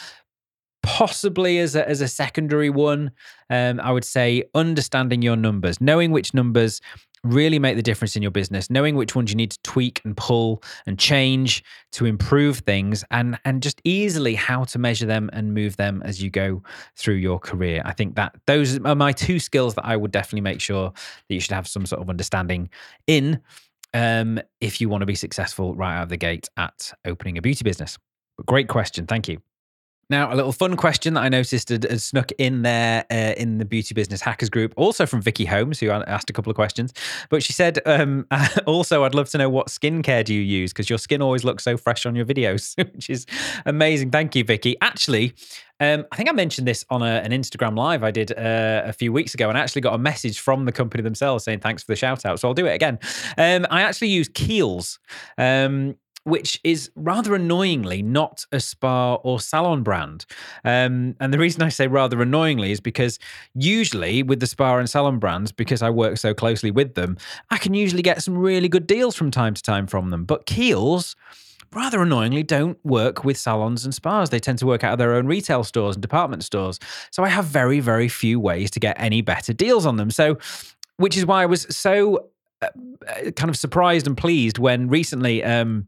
[0.83, 3.11] possibly as a, as a secondary one
[3.49, 6.81] um, i would say understanding your numbers knowing which numbers
[7.23, 10.17] really make the difference in your business knowing which ones you need to tweak and
[10.17, 15.53] pull and change to improve things and and just easily how to measure them and
[15.53, 16.63] move them as you go
[16.95, 17.81] through your career.
[17.85, 21.33] I think that those are my two skills that i would definitely make sure that
[21.33, 22.69] you should have some sort of understanding
[23.05, 23.39] in
[23.93, 27.41] um, if you want to be successful right out of the gate at opening a
[27.41, 27.97] beauty business.
[28.37, 29.05] But great question.
[29.05, 29.41] Thank you
[30.11, 33.65] now, a little fun question that I noticed had, snuck in there uh, in the
[33.65, 36.93] Beauty Business Hackers group, also from Vicky Holmes, who asked a couple of questions.
[37.29, 38.27] But she said, um,
[38.65, 40.73] also, I'd love to know what skincare do you use?
[40.73, 43.25] Because your skin always looks so fresh on your videos, which is
[43.65, 44.11] amazing.
[44.11, 44.75] Thank you, Vicky.
[44.81, 45.33] Actually,
[45.79, 48.93] um, I think I mentioned this on a, an Instagram live I did uh, a
[48.93, 51.81] few weeks ago and I actually got a message from the company themselves saying thanks
[51.83, 52.39] for the shout out.
[52.39, 52.99] So I'll do it again.
[53.37, 54.99] Um, I actually use Kiehl's.
[55.39, 60.25] Um, which is rather annoyingly not a spa or salon brand.
[60.63, 63.17] Um, and the reason I say rather annoyingly is because
[63.55, 67.17] usually with the spa and salon brands, because I work so closely with them,
[67.49, 70.25] I can usually get some really good deals from time to time from them.
[70.25, 71.15] But Kiehl's,
[71.73, 74.29] rather annoyingly, don't work with salons and spas.
[74.29, 76.79] They tend to work out of their own retail stores and department stores.
[77.11, 80.11] So I have very, very few ways to get any better deals on them.
[80.11, 80.37] So,
[80.97, 82.27] which is why I was so
[82.61, 82.67] uh,
[83.07, 85.43] uh kind of surprised and pleased when recently.
[85.43, 85.87] Um,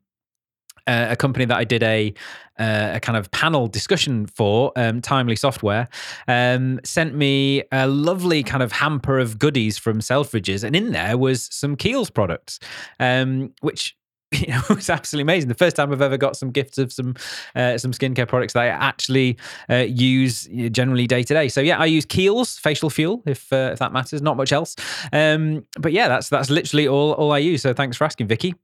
[0.87, 2.13] uh, a company that I did a
[2.59, 5.87] uh, a kind of panel discussion for, um, Timely Software,
[6.27, 11.17] um, sent me a lovely kind of hamper of goodies from Selfridges, and in there
[11.17, 12.59] was some Kiehl's products,
[12.99, 13.95] um, which
[14.33, 15.47] you know, it was absolutely amazing.
[15.47, 17.15] The first time I've ever got some gifts of some
[17.55, 19.37] uh, some skincare products that I actually
[19.69, 21.47] uh, use generally day to day.
[21.49, 24.21] So yeah, I use Kiehl's facial fuel if uh, if that matters.
[24.21, 24.75] Not much else.
[25.11, 27.61] Um, but yeah, that's that's literally all all I use.
[27.61, 28.55] So thanks for asking, Vicky.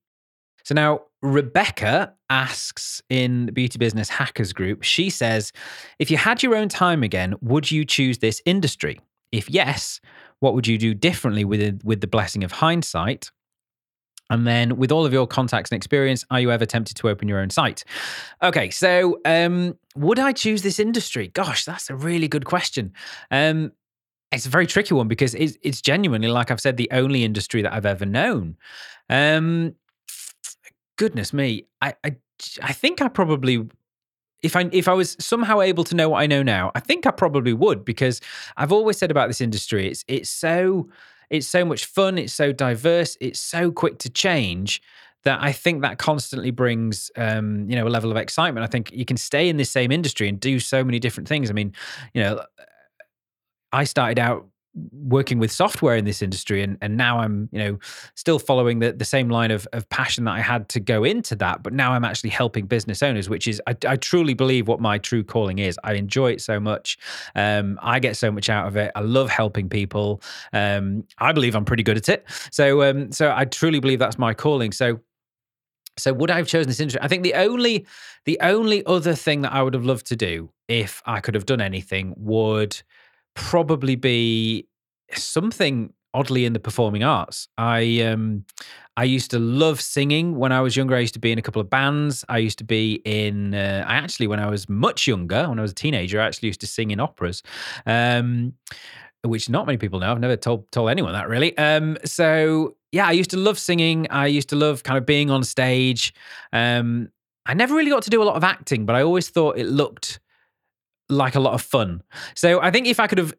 [0.69, 5.51] So now Rebecca asks in the Beauty Business Hackers group, she says,
[5.97, 9.01] if you had your own time again, would you choose this industry?
[9.32, 9.99] If yes,
[10.41, 13.32] what would you do differently with, with the blessing of hindsight?
[14.29, 17.27] And then, with all of your contacts and experience, are you ever tempted to open
[17.27, 17.84] your own site?
[18.43, 21.29] Okay, so um, would I choose this industry?
[21.29, 22.93] Gosh, that's a really good question.
[23.32, 23.71] Um,
[24.32, 27.63] it's a very tricky one because it's, it's genuinely, like I've said, the only industry
[27.63, 28.58] that I've ever known.
[29.10, 29.73] Um,
[30.99, 32.17] goodness me, I, I,
[32.62, 33.65] I think I probably
[34.43, 37.07] if I if I was somehow able to know what I know now, I think
[37.07, 38.19] I probably would because
[38.57, 40.89] I've always said about this industry, it's it's so
[41.29, 44.81] it's so much fun, it's so diverse, it's so quick to change
[45.23, 48.65] that I think that constantly brings um, you know a level of excitement.
[48.65, 51.49] I think you can stay in this same industry and do so many different things.
[51.49, 51.73] I mean,
[52.13, 52.43] you know,
[53.71, 57.79] I started out working with software in this industry and and now I'm you know
[58.15, 61.36] still following the the same line of of passion that I had to go into
[61.38, 64.79] that but now I'm actually helping business owners which is I, I truly believe what
[64.79, 65.79] my true calling is.
[65.84, 66.97] I enjoy it so much.
[67.36, 68.91] Um, I get so much out of it.
[68.95, 70.21] I love helping people.
[70.53, 72.25] Um, I believe I'm pretty good at it.
[72.51, 74.71] So um, so I truly believe that's my calling.
[74.71, 74.99] So
[75.97, 77.01] so would I have chosen this industry?
[77.01, 77.86] I think the only
[78.25, 81.45] the only other thing that I would have loved to do if I could have
[81.45, 82.82] done anything would
[83.39, 84.67] probably be
[85.13, 87.47] something oddly in the performing arts.
[87.58, 88.45] I um
[88.97, 90.95] I used to love singing when I was younger.
[90.95, 92.25] I used to be in a couple of bands.
[92.28, 95.62] I used to be in uh, I actually when I was much younger, when I
[95.62, 97.41] was a teenager, I actually used to sing in operas.
[97.86, 98.54] Um
[99.23, 100.12] which not many people know.
[100.12, 101.58] I've never told told anyone that really.
[101.58, 104.08] Um so yeah, I used to love singing.
[104.10, 106.13] I used to love kind of being on stage.
[106.52, 107.10] Um
[107.45, 109.65] I never really got to do a lot of acting, but I always thought it
[109.65, 110.19] looked
[111.10, 112.02] like a lot of fun.
[112.36, 113.34] So I think if I could have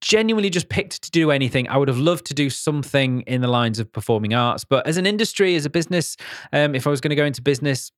[0.00, 3.48] genuinely just picked to do anything, I would have loved to do something in the
[3.48, 4.64] lines of performing arts.
[4.64, 6.16] But as an industry, as a business,
[6.52, 7.90] um, if I was going to go into business,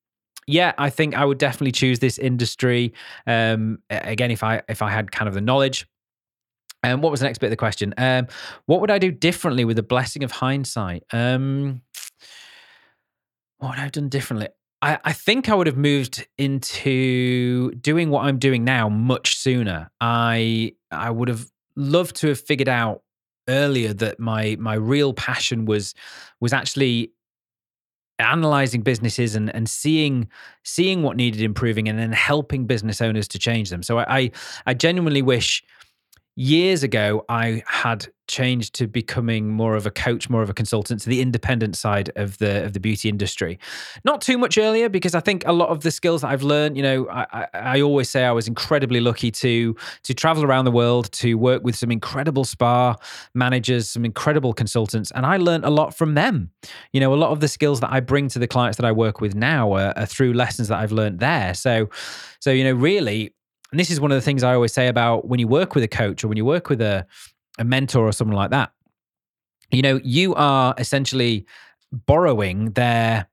[0.47, 2.93] yeah, I think I would definitely choose this industry.
[3.27, 5.87] Um, again, if I if I had kind of the knowledge.
[6.83, 7.95] And um, what was the next bit of the question?
[7.97, 8.27] Um,
[8.67, 11.03] what would I do differently with the blessing of hindsight?
[11.15, 11.81] Um,
[13.57, 14.49] what would I have done differently?
[14.85, 19.91] I, I think I would have moved into doing what I'm doing now much sooner.
[19.99, 23.03] I I would have loved to have figured out
[23.49, 25.95] earlier that my my real passion was
[26.39, 27.13] was actually
[28.19, 30.29] analyzing businesses and and seeing
[30.65, 33.83] seeing what needed improving and then helping business owners to change them.
[33.83, 34.31] So I I,
[34.67, 35.65] I genuinely wish
[36.37, 41.01] years ago I had changed to becoming more of a coach, more of a consultant
[41.03, 43.59] to the independent side of the of the beauty industry.
[44.05, 46.77] Not too much earlier because I think a lot of the skills that I've learned,
[46.77, 50.71] you know, I, I, always say I was incredibly lucky to to travel around the
[50.71, 52.97] world, to work with some incredible spa
[53.35, 56.51] managers, some incredible consultants, and I learned a lot from them.
[56.93, 58.93] You know, a lot of the skills that I bring to the clients that I
[58.93, 61.55] work with now are, are through lessons that I've learned there.
[61.55, 61.91] So,
[62.41, 63.35] so you know, really.
[63.75, 65.83] And this is one of the things I always say about when you work with
[65.83, 67.05] a coach or when you work with a
[67.59, 68.71] a mentor or someone like that,
[69.73, 71.45] you know, you are essentially
[71.91, 73.27] borrowing their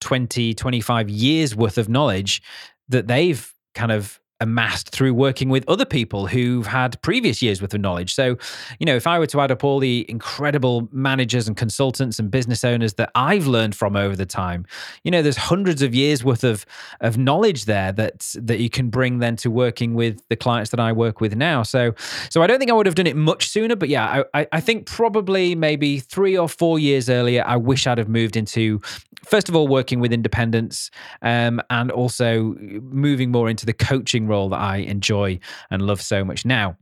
[0.00, 2.40] 20, 25 years worth of knowledge
[2.88, 7.72] that they've kind of amassed through working with other people who've had previous years worth
[7.72, 8.14] of knowledge.
[8.14, 8.36] So,
[8.78, 12.30] you know, if I were to add up all the incredible managers and consultants and
[12.30, 14.66] business owners that I've learned from over the time,
[15.04, 16.66] you know, there's hundreds of years worth of
[17.00, 20.80] of knowledge there that that you can bring then to working with the clients that
[20.80, 21.62] I work with now.
[21.62, 21.94] So,
[22.28, 24.60] so I don't think I would have done it much sooner, but yeah, I, I
[24.60, 28.80] think probably maybe three or four years earlier, I wish I'd have moved into
[29.24, 30.90] first of all working with independents
[31.22, 35.38] um, and also moving more into the coaching role that I enjoy
[35.70, 36.76] and love so much now.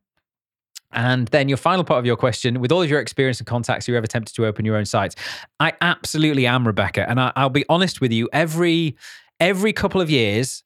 [0.92, 3.86] And then your final part of your question, with all of your experience and contacts,
[3.86, 5.14] you ever tempted to open your own sites?
[5.60, 7.08] I absolutely am, Rebecca.
[7.08, 8.96] And I, will be honest with you, every
[9.38, 10.64] every couple of years,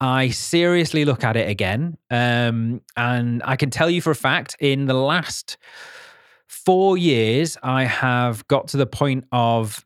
[0.00, 1.96] I seriously look at it again.
[2.10, 5.56] Um, and I can tell you for a fact, in the last
[6.46, 9.84] four years, I have got to the point of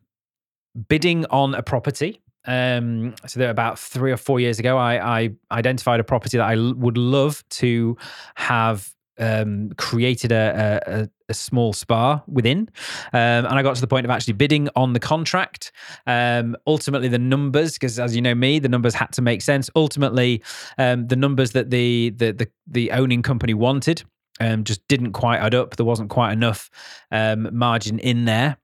[0.89, 2.21] bidding on a property.
[2.47, 6.47] Um, so that about three or four years ago, I, I identified a property that
[6.47, 7.97] I l- would love to
[8.37, 12.71] have um, created a, a, a, small spa within.
[13.13, 15.73] Um, and I got to the point of actually bidding on the contract.
[16.07, 19.69] Um, ultimately, the numbers, because as you know me, the numbers had to make sense.
[19.75, 20.43] Ultimately,
[20.79, 24.05] um, the numbers that the, the, the, the owning company wanted
[24.41, 25.77] um, just didn't quite add up.
[25.77, 26.71] There wasn't quite enough
[27.11, 28.59] um, margin in there.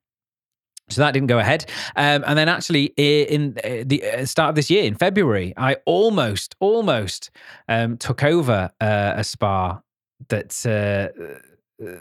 [0.91, 1.65] So that didn't go ahead.
[1.97, 5.77] Um, and then actually in uh, the uh, start of this year, in February, I
[5.87, 7.31] almost, almost
[7.69, 9.81] um, took over uh, a spa
[10.29, 11.09] that's uh,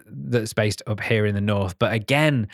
[0.05, 1.77] that's based up here in the north.
[1.79, 2.47] But again,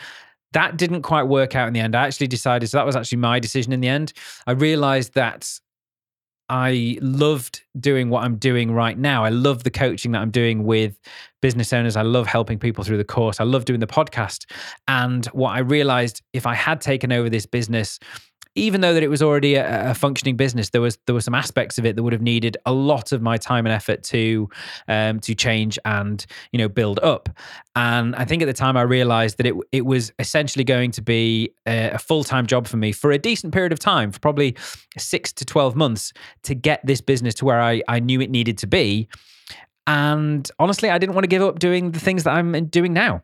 [0.54, 1.96] that didn't quite work out in the end.
[1.96, 4.14] I actually decided, so that was actually my decision in the end.
[4.48, 5.60] I realized that
[6.50, 9.24] I loved doing what I'm doing right now.
[9.24, 11.00] I love the coaching that I'm doing with
[11.42, 11.96] business owners.
[11.96, 13.40] I love helping people through the course.
[13.40, 14.46] I love doing the podcast.
[14.88, 18.00] And what I realized if I had taken over this business,
[18.60, 21.36] even though that it was already a, a, functioning business, there was there were some
[21.36, 24.50] aspects of it that would have needed a lot of my time and effort to
[24.88, 27.30] um, to change and you know build up.
[27.76, 31.02] And I think at the time I realized that it it was essentially going to
[31.02, 34.20] be a, a full time job for me for a decent period of time, for
[34.20, 34.56] probably
[34.98, 38.58] six to twelve months, to get this business to where I I knew it needed
[38.60, 39.08] to be.
[39.88, 43.24] And honestly, I didn't want to give up doing the things that I'm doing now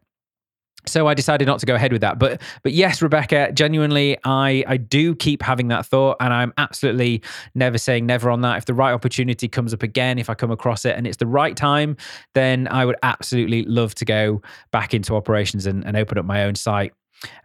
[0.88, 2.20] so I decided not to go ahead with that.
[2.20, 7.22] But but yes, Rebecca, genuinely, I I do keep having that thought, and I'm absolutely
[7.54, 8.58] never saying never on that.
[8.58, 11.28] If the right opportunity comes up again, if I come across it and it's the
[11.28, 11.98] right time,
[12.34, 16.44] then I would absolutely love to go back into operations and, and open up my
[16.44, 16.94] own site.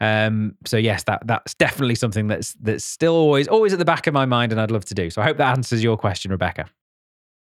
[0.01, 4.07] Um, so yes, that that's definitely something that's that's still always always at the back
[4.07, 5.11] of my mind, and I'd love to do.
[5.11, 6.67] So I hope that answers your question, Rebecca.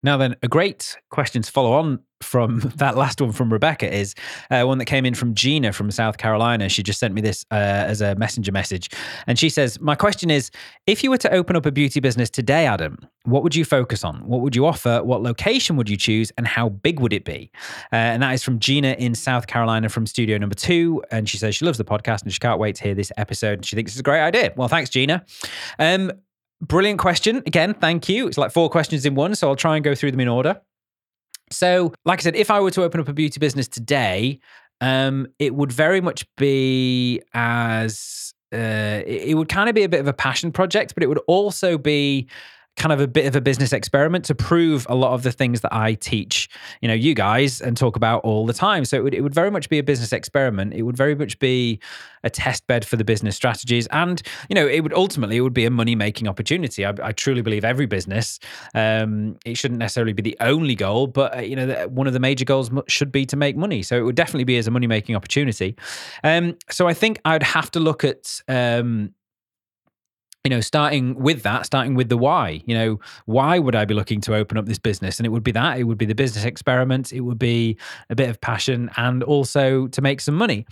[0.04, 4.16] Now, then, a great question to follow on from that last one from Rebecca is
[4.50, 6.70] uh, one that came in from Gina from South Carolina.
[6.70, 8.90] She just sent me this uh, as a messenger message.
[9.28, 10.50] And she says, My question is
[10.88, 14.04] if you were to open up a beauty business today, Adam, what would you focus
[14.04, 14.28] on?
[14.28, 15.04] What would you offer?
[15.04, 16.32] What location would you choose?
[16.38, 17.52] And how big would it be?
[17.94, 21.04] Uh, and that is from Gina in South Carolina from studio number two.
[21.12, 23.60] And she says she loves the podcast and she can't wait to hear this episode.
[23.60, 24.54] And she thinks it's a great idea.
[24.56, 25.24] Well, thanks, Gina.
[25.78, 26.12] Um,
[26.62, 27.38] Brilliant question.
[27.46, 28.28] Again, thank you.
[28.28, 30.62] It's like four questions in one, so I'll try and go through them in order.
[31.50, 34.40] So, like I said, if I were to open up a beauty business today,
[34.80, 40.00] um, it would very much be as uh, it would kind of be a bit
[40.00, 42.28] of a passion project, but it would also be
[42.78, 45.62] kind of a bit of a business experiment to prove a lot of the things
[45.62, 46.50] that I teach,
[46.82, 48.86] you know, you guys and talk about all the time.
[48.86, 50.74] So it would, it would very much be a business experiment.
[50.74, 51.80] It would very much be
[52.24, 53.88] a test bed for the business strategies.
[53.88, 56.86] And, you know, it would ultimately, it would be a money making opportunity.
[56.86, 58.40] I, I, truly believe every business,
[58.74, 62.20] um, it shouldn't necessarily be the only goal, but, uh, you know, one of the
[62.20, 63.84] major goals should be to make money.
[63.84, 65.76] So it would definitely be as a money making opportunity.
[66.24, 69.14] Um, so I think I'd have to look at, um,
[70.44, 73.94] you know, starting with that, starting with the why, you know, why would I be
[73.94, 75.20] looking to open up this business?
[75.20, 77.78] And it would be that, it would be the business experiment, it would be
[78.10, 80.66] a bit of passion and also to make some money.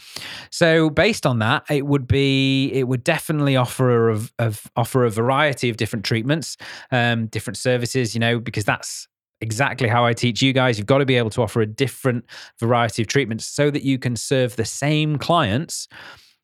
[0.50, 5.12] So based on that, it would be, it would definitely offer a, of, offer a
[5.12, 6.58] variety of different treatments,
[6.92, 9.08] um, different services, you know, because that's
[9.42, 10.80] exactly how I teach you guys.
[10.80, 12.26] You've got to be able to offer a different
[12.60, 15.88] variety of treatments so that you can serve the same clients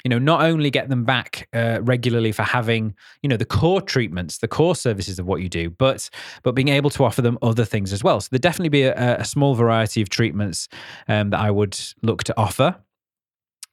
[0.05, 2.93] you know, not only get them back uh, regularly for having,
[3.23, 6.11] you know, the core treatments, the core services of what you do, but
[6.43, 8.21] but being able to offer them other things as well.
[8.21, 10.69] So there'd definitely be a, a small variety of treatments
[11.07, 12.75] um, that I would look to offer.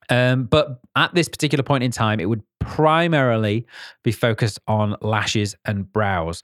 [0.08, 3.66] Um, but at this particular point in time, it would primarily
[4.02, 6.42] be focused on lashes and brows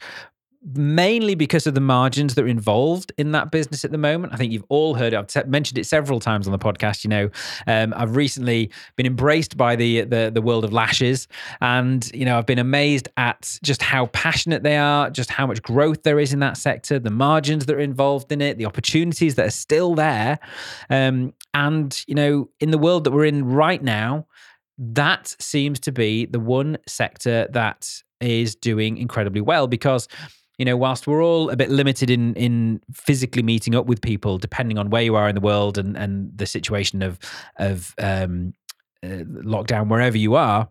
[0.62, 4.32] mainly because of the margins that are involved in that business at the moment.
[4.32, 5.16] I think you've all heard it.
[5.16, 7.04] I've t- mentioned it several times on the podcast.
[7.04, 7.30] You know,
[7.66, 11.28] um, I've recently been embraced by the, the the world of lashes,
[11.60, 15.62] and you know, I've been amazed at just how passionate they are, just how much
[15.62, 19.36] growth there is in that sector, the margins that are involved in it, the opportunities
[19.36, 20.38] that are still there,
[20.90, 24.26] um, and you know, in the world that we're in right now.
[24.80, 30.08] That seems to be the one sector that is doing incredibly well because
[30.58, 34.38] you know, whilst we're all a bit limited in in physically meeting up with people,
[34.38, 37.18] depending on where you are in the world and and the situation of
[37.56, 38.52] of um,
[39.04, 40.68] uh, lockdown wherever you are,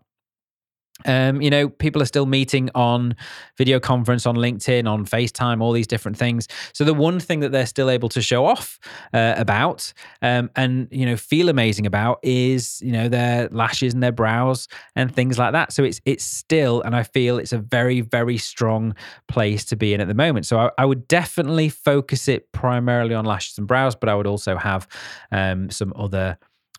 [1.04, 3.14] Um, you know, people are still meeting on
[3.56, 6.48] video conference, on LinkedIn, on FaceTime, all these different things.
[6.72, 8.80] So the one thing that they're still able to show off
[9.14, 9.92] uh, about
[10.22, 14.66] um, and you know feel amazing about is you know their lashes and their brows
[14.96, 15.72] and things like that.
[15.72, 18.94] So it's it's still, and I feel it's a very very strong
[19.28, 20.46] place to be in at the moment.
[20.46, 24.26] So I, I would definitely focus it primarily on lashes and brows, but I would
[24.26, 24.88] also have
[25.30, 26.38] um, some other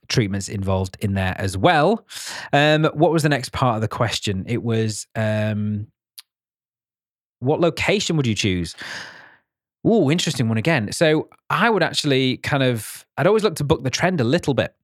[0.10, 2.05] treatments involved in there as well.
[2.51, 4.43] Um, what was the next part of the question?
[4.47, 5.88] It was um,
[7.39, 8.76] what location would you choose?
[9.86, 10.91] Oh, interesting one again.
[10.91, 14.53] So I would actually kind of, I'd always look to book the trend a little
[14.53, 14.76] bit.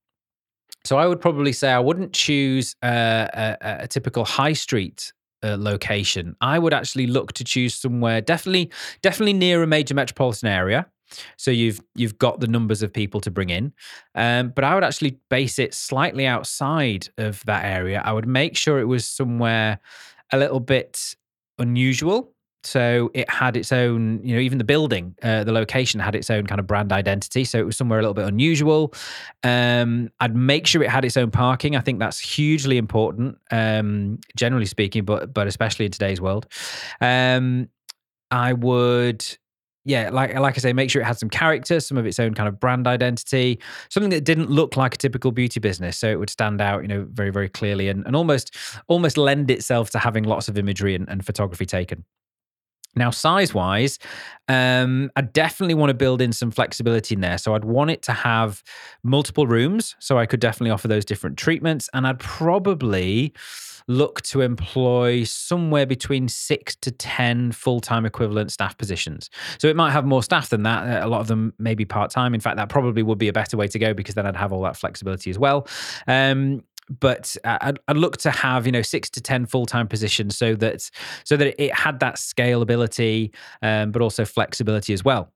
[0.85, 5.11] So I would probably say I wouldn't choose a, a, typical high street
[5.43, 6.35] uh, location.
[6.41, 8.71] I would actually look to choose somewhere definitely,
[9.01, 10.85] definitely near a major metropolitan area.
[11.37, 13.73] So you've you've got the numbers of people to bring in,
[14.15, 18.01] um, but I would actually base it slightly outside of that area.
[18.03, 19.79] I would make sure it was somewhere
[20.31, 21.15] a little bit
[21.59, 22.31] unusual.
[22.63, 26.31] So it had its own, you know, even the building, uh, the location had its
[26.31, 27.43] own kind of brand identity.
[27.43, 28.91] So it was somewhere a little bit unusual.
[29.43, 31.75] Um, I'd make sure it had its own parking.
[31.75, 36.47] I think that's hugely important, um, generally speaking, but but especially in today's world.
[37.01, 37.69] Um,
[38.31, 39.23] I would
[39.85, 42.33] yeah, like like I say, make sure it had some character, some of its own
[42.33, 43.59] kind of brand identity,
[43.89, 46.87] something that didn't look like a typical beauty business, so it would stand out, you
[46.87, 48.55] know, very very clearly, and, and almost
[48.87, 52.03] almost lend itself to having lots of imagery and, and photography taken.
[52.95, 53.99] Now, size wise,
[54.47, 57.37] um, I definitely want to build in some flexibility in there.
[57.37, 58.63] So I'd want it to have
[59.03, 63.33] multiple rooms, so I could definitely offer those different treatments, and I'd probably
[63.87, 69.29] look to employ somewhere between six to 10 full time equivalent staff positions.
[69.59, 71.03] So it might have more staff than that.
[71.03, 72.33] A lot of them may be part time.
[72.33, 74.51] In fact, that probably would be a better way to go because then I'd have
[74.51, 75.67] all that flexibility as well.
[76.07, 76.63] Um,
[76.99, 80.53] but I'd, I'd, look to have you know six to ten full time positions so
[80.55, 80.89] that
[81.23, 85.31] so that it had that scalability, um, but also flexibility as well.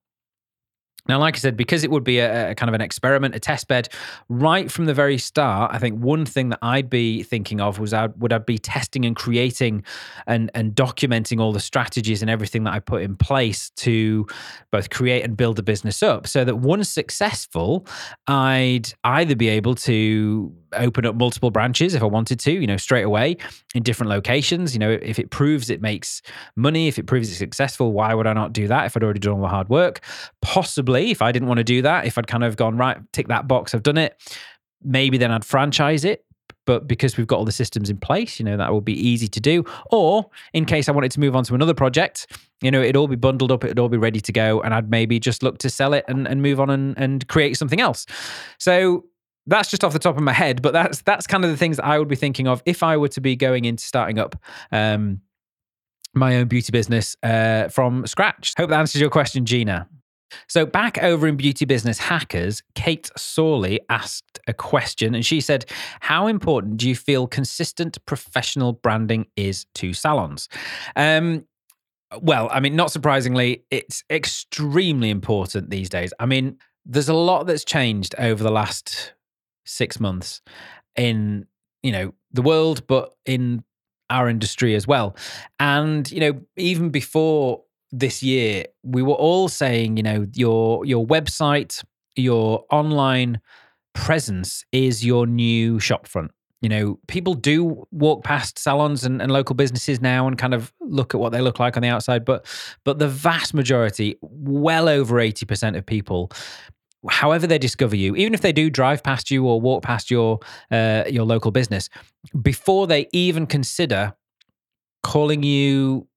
[1.09, 3.39] Now, like I said, because it would be a, a, kind of an experiment, a
[3.39, 3.89] test bed,
[4.29, 7.93] right from the very start, I think one thing that I'd be thinking of was
[7.93, 9.83] I would I be testing and creating
[10.27, 14.27] and and documenting all the strategies and everything that I put in place to
[14.71, 17.87] both create and build the business up, so that once successful,
[18.27, 22.77] I'd either be able to open up multiple branches if I wanted to, you know,
[22.77, 23.37] straight away
[23.73, 24.73] in different locations.
[24.73, 26.21] You know, if it proves it makes
[26.55, 29.19] money, if it proves it's successful, why would I not do that if I'd already
[29.19, 30.01] done all the hard work?
[30.41, 33.27] Possibly, if I didn't want to do that, if I'd kind of gone, right, tick
[33.27, 34.21] that box, I've done it,
[34.83, 36.25] maybe then I'd franchise it.
[36.65, 39.27] But because we've got all the systems in place, you know, that will be easy
[39.27, 39.63] to do.
[39.89, 42.27] Or in case I wanted to move on to another project,
[42.61, 44.89] you know, it'd all be bundled up, it'd all be ready to go, and I'd
[44.89, 48.05] maybe just look to sell it and, and move on and, and create something else.
[48.59, 49.05] So
[49.47, 51.77] that's just off the top of my head, but that's that's kind of the things
[51.77, 54.35] that I would be thinking of if I were to be going into starting up
[54.71, 55.21] um,
[56.13, 58.53] my own beauty business uh, from scratch.
[58.57, 59.87] Hope that answers your question, Gina.
[60.47, 65.65] So, back over in Beauty Business Hackers, Kate Sawley asked a question and she said,
[66.01, 70.49] How important do you feel consistent professional branding is to salons?
[70.95, 71.45] Um,
[72.21, 76.11] well, I mean, not surprisingly, it's extremely important these days.
[76.19, 79.13] I mean, there's a lot that's changed over the last
[79.65, 80.41] six months
[80.95, 81.45] in
[81.83, 83.63] you know the world, but in
[84.09, 85.15] our industry as well.
[85.59, 91.05] And you know, even before this year, we were all saying, you know, your your
[91.05, 91.83] website,
[92.15, 93.39] your online
[93.93, 96.29] presence is your new shopfront.
[96.61, 100.73] You know, people do walk past salons and, and local businesses now and kind of
[100.81, 102.45] look at what they look like on the outside, but
[102.83, 106.31] but the vast majority, well over 80% of people
[107.07, 110.39] however they discover you, even if they do drive past you or walk past your
[110.69, 111.89] uh, your local business,
[112.41, 114.13] before they even consider
[115.01, 116.08] calling you,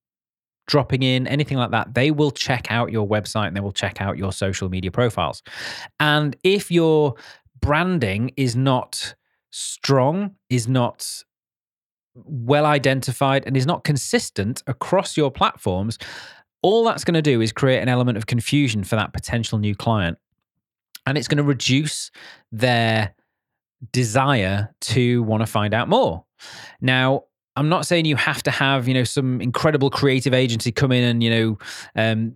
[0.66, 4.00] dropping in, anything like that, they will check out your website and they will check
[4.00, 5.42] out your social media profiles.
[6.00, 7.14] And if your
[7.60, 9.14] branding is not
[9.50, 11.24] strong, is not
[12.14, 15.98] well identified, and is not consistent across your platforms,
[16.62, 19.74] all that's going to do is create an element of confusion for that potential new
[19.74, 20.18] client
[21.06, 22.10] and it's going to reduce
[22.50, 23.14] their
[23.92, 26.24] desire to want to find out more.
[26.80, 27.24] Now,
[27.56, 31.04] I'm not saying you have to have, you know, some incredible creative agency come in
[31.04, 31.58] and, you know,
[31.96, 32.34] um,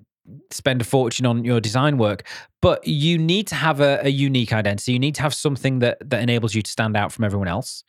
[0.51, 2.25] spend a fortune on your design work
[2.67, 4.93] but you need to have a, a, unique identity.
[4.93, 7.85] You need to have something that that enables you to stand out from everyone else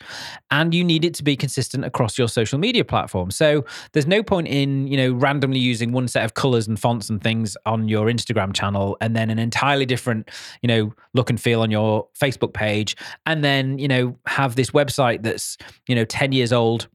[0.52, 3.32] and you need it to be consistent across your social media platform.
[3.32, 7.10] So there's no point in you know randomly using one set of colors and fonts
[7.10, 10.30] and things on your instagram channel and then an entirely different
[10.62, 14.72] you know look and feel on your facebook page and then you know have this
[14.72, 15.58] website that's
[15.88, 16.88] you know 10 years old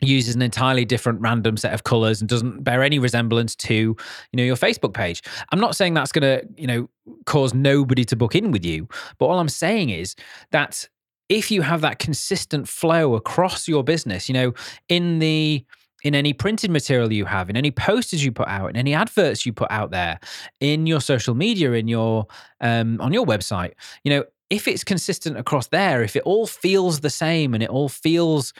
[0.00, 3.96] uses an entirely different random set of colors and doesn't bear any resemblance to you
[4.34, 5.22] know your facebook page.
[5.52, 6.88] I'm not saying that's going to you know
[7.26, 8.88] cause nobody to book in with you
[9.18, 10.14] but all i'm saying is
[10.52, 10.88] that
[11.28, 14.52] if you have that consistent flow across your business you know
[14.88, 15.64] in the
[16.02, 19.44] in any printed material you have in any posters you put out in any adverts
[19.44, 20.18] you put out there
[20.60, 22.26] in your social media in your
[22.60, 23.72] um, on your website
[24.04, 27.70] you know if it's consistent across there if it all feels the same and it
[27.70, 28.52] all feels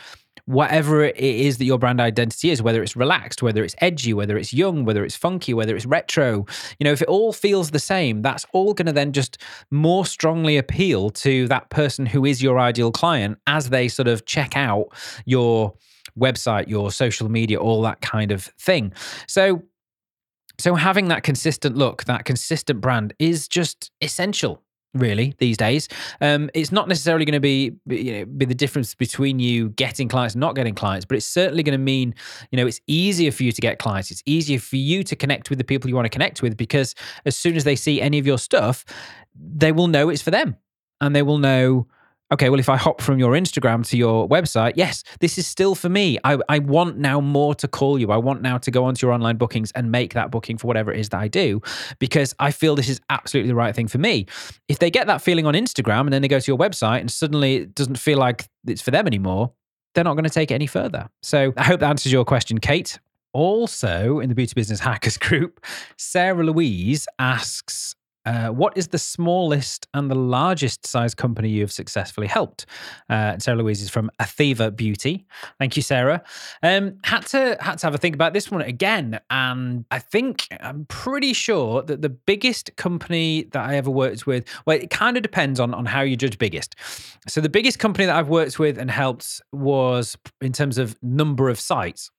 [0.46, 4.36] whatever it is that your brand identity is, whether it's relaxed, whether it's edgy, whether
[4.36, 6.44] it's young, whether it's funky, whether it's retro,
[6.78, 9.38] you know, if it all feels the same, that's all going to then just
[9.70, 14.24] more strongly appeal to that person who is your ideal client as they sort of
[14.26, 14.88] check out
[15.24, 15.72] your
[16.18, 18.92] website, your social media, all that kind of thing.
[19.26, 19.62] So,
[20.58, 24.62] so having that consistent look, that consistent brand is just essential
[24.94, 25.88] really these days.
[26.20, 30.08] Um, it's not necessarily going to be you know be the difference between you getting
[30.08, 32.14] clients and not getting clients but it's certainly going to mean
[32.50, 34.10] you know it's easier for you to get clients.
[34.10, 36.94] It's easier for you to connect with the people you want to connect with because
[37.24, 38.84] as soon as they see any of your stuff
[39.34, 40.56] they will know it's for them
[41.00, 41.86] and they will know
[42.32, 45.74] okay, well, if I hop from your Instagram to your website, yes, this is still
[45.74, 46.18] for me.
[46.24, 48.10] I, I want now more to call you.
[48.10, 50.92] I want now to go onto your online bookings and make that booking for whatever
[50.92, 51.60] it is that I do
[51.98, 54.26] because I feel this is absolutely the right thing for me.
[54.68, 57.10] If they get that feeling on Instagram and then they go to your website and
[57.10, 59.52] suddenly it doesn't feel like it's for them anymore,
[59.94, 61.08] they're not going to take it any further.
[61.22, 62.98] So I hope that answers your question, Kate.
[63.32, 65.64] Also, in the Beauty Business Hackers group,
[65.96, 67.94] Sarah Louise asks
[68.26, 72.66] uh, what is the smallest and the largest size company you have successfully helped?
[73.08, 75.26] Uh, Sarah Louise is from Atheva Beauty.
[75.58, 76.22] Thank you, Sarah.
[76.62, 80.46] Um, had to had to have a think about this one again, and I think
[80.60, 84.44] I'm pretty sure that the biggest company that I ever worked with.
[84.66, 86.76] Well, it kind of depends on on how you judge biggest.
[87.26, 91.48] So the biggest company that I've worked with and helped was in terms of number
[91.48, 92.10] of sites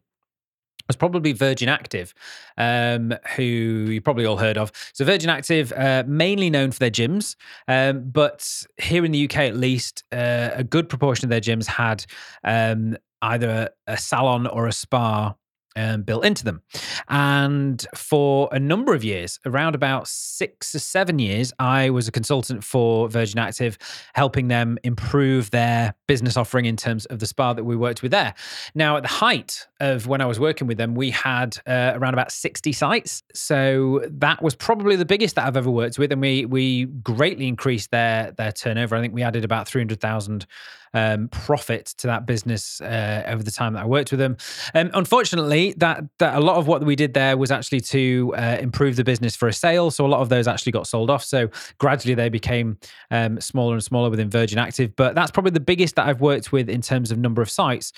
[0.91, 2.13] was probably Virgin Active,
[2.57, 4.71] um, who you probably all heard of.
[4.93, 7.35] So Virgin Active, uh, mainly known for their gyms,
[7.67, 11.65] um, but here in the UK at least, uh, a good proportion of their gyms
[11.65, 12.05] had
[12.43, 15.33] um, either a, a salon or a spa
[15.75, 16.61] um, built into them.
[17.07, 22.11] And for a number of years, around about six or seven years, I was a
[22.11, 23.77] consultant for Virgin Active,
[24.13, 28.11] helping them improve their business offering in terms of the spa that we worked with
[28.11, 28.33] there.
[28.75, 32.13] Now, at the height of when I was working with them, we had uh, around
[32.13, 33.23] about 60 sites.
[33.33, 36.11] So that was probably the biggest that I've ever worked with.
[36.11, 38.95] And we we greatly increased their their turnover.
[38.95, 40.45] I think we added about 300,000
[40.93, 44.37] um, profit to that business uh, over the time that I worked with them.
[44.73, 48.57] Um, unfortunately, that that a lot of what we did there was actually to uh,
[48.59, 49.91] improve the business for a sale.
[49.91, 51.23] So a lot of those actually got sold off.
[51.23, 52.77] So gradually they became
[53.09, 54.95] um, smaller and smaller within Virgin Active.
[54.95, 57.93] But that's probably the biggest that I've worked with in terms of number of sites.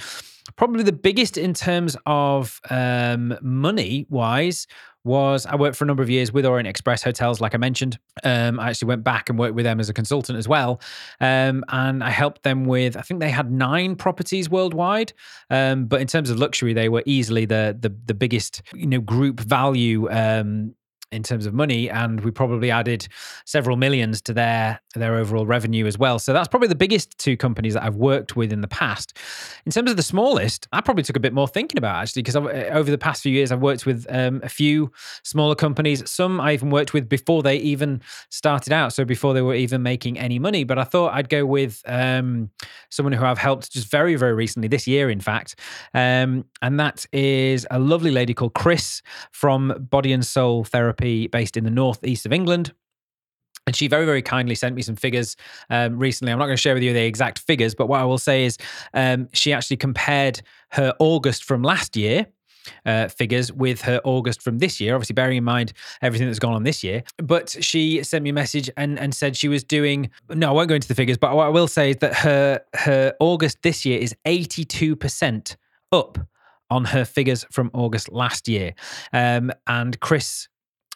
[0.56, 4.68] Probably the biggest in terms of um, money wise
[5.06, 8.00] was I worked for a number of years with Orient Express Hotels, like I mentioned.
[8.24, 10.80] Um, I actually went back and worked with them as a consultant as well.
[11.20, 15.14] Um, and I helped them with, I think they had nine properties worldwide.
[15.50, 19.02] Um, but in terms of luxury, they were easily the the, the biggest, you know,
[19.02, 20.74] group value um,
[21.14, 23.08] in terms of money, and we probably added
[23.46, 26.20] several millions to their their overall revenue as well.
[26.20, 29.18] So that's probably the biggest two companies that I've worked with in the past.
[29.66, 32.36] In terms of the smallest, I probably took a bit more thinking about actually because
[32.36, 34.92] eh, over the past few years I've worked with um, a few
[35.24, 36.10] smaller companies.
[36.10, 39.84] Some I even worked with before they even started out, so before they were even
[39.84, 40.64] making any money.
[40.64, 42.50] But I thought I'd go with um,
[42.90, 45.60] someone who I've helped just very very recently this year, in fact,
[45.94, 49.02] um, and that is a lovely lady called Chris
[49.32, 52.74] from Body and Soul Therapy based in the northeast of England.
[53.66, 55.38] And she very, very kindly sent me some figures
[55.70, 56.34] um, recently.
[56.34, 58.44] I'm not going to share with you the exact figures, but what I will say
[58.44, 58.58] is
[58.94, 60.42] um, she actually compared
[60.72, 62.28] her August from last year.
[62.86, 66.54] Uh, figures with her August from this year, obviously bearing in mind everything that's gone
[66.54, 67.04] on this year.
[67.18, 70.10] But she sent me a message and, and said she was doing.
[70.30, 72.62] No, I won't go into the figures, but what I will say is that her
[72.76, 75.58] her August this year is 82%
[75.92, 76.18] up
[76.70, 78.74] on her figures from August last year.
[79.12, 80.48] Um, and Chris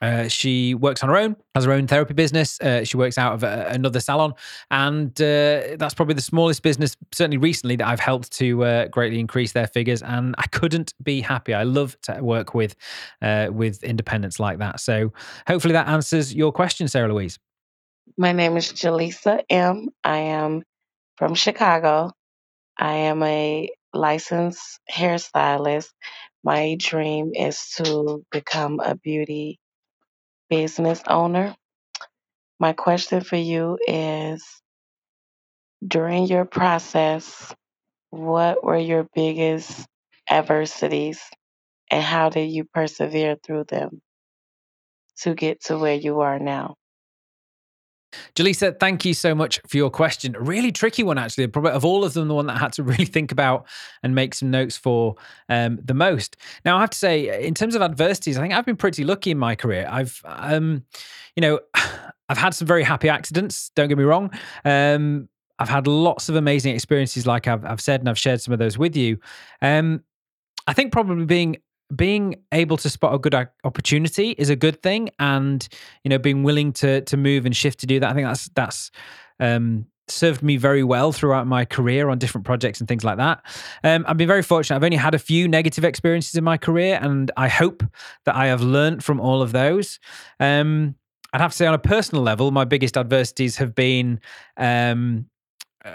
[0.01, 2.59] uh, she works on her own, has her own therapy business.
[2.61, 4.33] Uh, she works out of a, another salon,
[4.69, 9.19] and uh, that's probably the smallest business, certainly recently, that I've helped to uh, greatly
[9.19, 10.03] increase their figures.
[10.03, 11.53] And I couldn't be happy.
[11.53, 12.75] I love to work with
[13.21, 14.79] uh, with independents like that.
[14.79, 15.11] So
[15.47, 17.39] hopefully that answers your question, Sarah Louise.
[18.17, 19.89] My name is Jaleesa M.
[20.03, 20.63] I am
[21.17, 22.11] from Chicago.
[22.77, 25.89] I am a licensed hairstylist.
[26.43, 29.59] My dream is to become a beauty
[30.49, 31.55] business owner.
[32.59, 34.45] My question for you is
[35.87, 37.53] during your process,
[38.11, 39.85] what were your biggest
[40.29, 41.21] adversities
[41.91, 44.01] and how did you persevere through them
[45.19, 46.75] to get to where you are now?
[48.35, 50.35] Jaleesa, thank you so much for your question.
[50.35, 51.47] A really tricky one, actually.
[51.47, 53.67] Probably of all of them, the one that I had to really think about
[54.03, 55.15] and make some notes for
[55.49, 56.37] um, the most.
[56.65, 59.31] Now, I have to say, in terms of adversities, I think I've been pretty lucky
[59.31, 59.87] in my career.
[59.89, 60.85] I've, um,
[61.35, 61.59] you know,
[62.29, 63.71] I've had some very happy accidents.
[63.75, 64.31] Don't get me wrong.
[64.65, 68.53] Um, I've had lots of amazing experiences, like I've, I've said, and I've shared some
[68.53, 69.17] of those with you.
[69.61, 70.03] Um,
[70.67, 71.57] I think probably being
[71.95, 75.67] being able to spot a good opportunity is a good thing, and
[76.03, 78.09] you know, being willing to to move and shift to do that.
[78.09, 78.91] I think that's that's
[79.39, 83.41] um, served me very well throughout my career on different projects and things like that.
[83.83, 84.77] Um, I've been very fortunate.
[84.77, 87.83] I've only had a few negative experiences in my career, and I hope
[88.25, 89.99] that I have learned from all of those.
[90.39, 90.95] Um,
[91.33, 94.21] I'd have to say, on a personal level, my biggest adversities have been
[94.55, 95.25] um,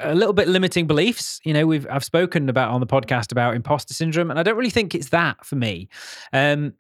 [0.01, 1.40] a little bit limiting beliefs.
[1.45, 4.57] You know, we've I've spoken about on the podcast about imposter syndrome, and I don't
[4.57, 5.88] really think it's that for me.
[6.32, 6.74] Um,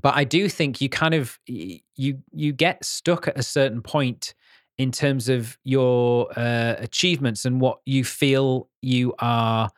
[0.00, 4.34] but I do think you kind of you you get stuck at a certain point
[4.78, 9.70] in terms of your uh, achievements and what you feel you are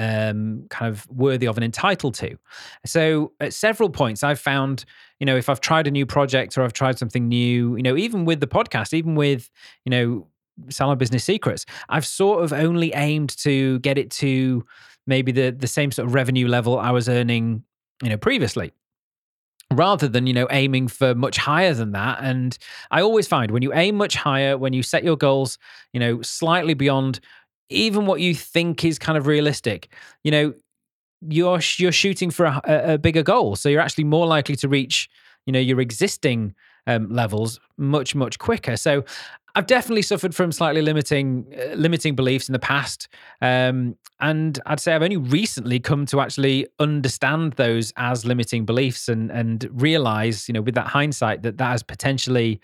[0.00, 2.36] um, kind of worthy of and entitled to.
[2.86, 4.86] So at several points, I've found,
[5.20, 7.96] you know, if I've tried a new project or I've tried something new, you know,
[7.96, 9.50] even with the podcast, even with,
[9.84, 10.26] you know,
[10.68, 14.64] Salon Business Secrets, I've sort of only aimed to get it to
[15.06, 17.64] maybe the the same sort of revenue level I was earning,
[18.02, 18.72] you know, previously
[19.72, 22.18] rather than you know aiming for much higher than that.
[22.20, 22.58] And
[22.90, 25.58] i always find when you aim much higher when you set your goals
[25.92, 27.20] you know slightly beyond
[27.68, 29.94] even what you think is kind of realistic
[30.24, 30.52] you know
[31.28, 33.56] you're you're shooting for a, a bigger goal.
[33.56, 35.08] So you're actually more likely to reach
[35.46, 36.54] you know your existing
[36.86, 38.76] um, levels much much quicker.
[38.76, 39.04] So
[39.54, 43.08] I've definitely suffered from slightly limiting uh, limiting beliefs in the past,
[43.40, 49.08] um, and I'd say I've only recently come to actually understand those as limiting beliefs
[49.08, 52.60] and and realize, you know, with that hindsight, that that has potentially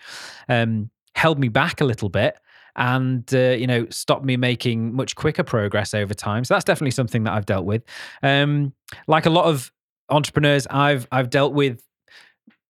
[0.49, 2.37] um, held me back a little bit
[2.77, 6.43] and uh, you know stopped me making much quicker progress over time.
[6.43, 7.83] So that's definitely something that I've dealt with.
[8.23, 8.73] Um,
[9.07, 9.71] like a lot of
[10.09, 11.83] entrepreneurs, I've I've dealt with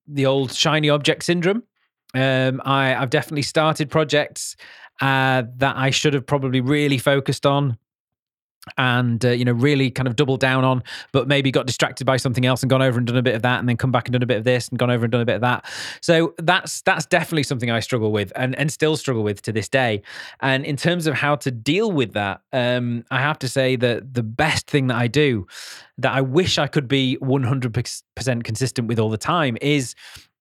[0.08, 1.64] the old shiny object syndrome
[2.14, 4.56] um, I, I've definitely started projects
[5.02, 7.78] uh, that I should have probably really focused on
[8.78, 12.18] and uh, you know really kind of doubled down on but maybe got distracted by
[12.18, 14.08] something else and gone over and done a bit of that and then come back
[14.08, 15.66] and done a bit of this and gone over and done a bit of that.
[16.02, 19.70] So that's that's definitely something i struggle with and and still struggle with to this
[19.70, 20.02] day.
[20.42, 24.14] And in terms of how to deal with that um, i have to say that
[24.14, 25.48] the best thing that i do
[25.98, 29.96] that i wish i could be 100% consistent with all the time is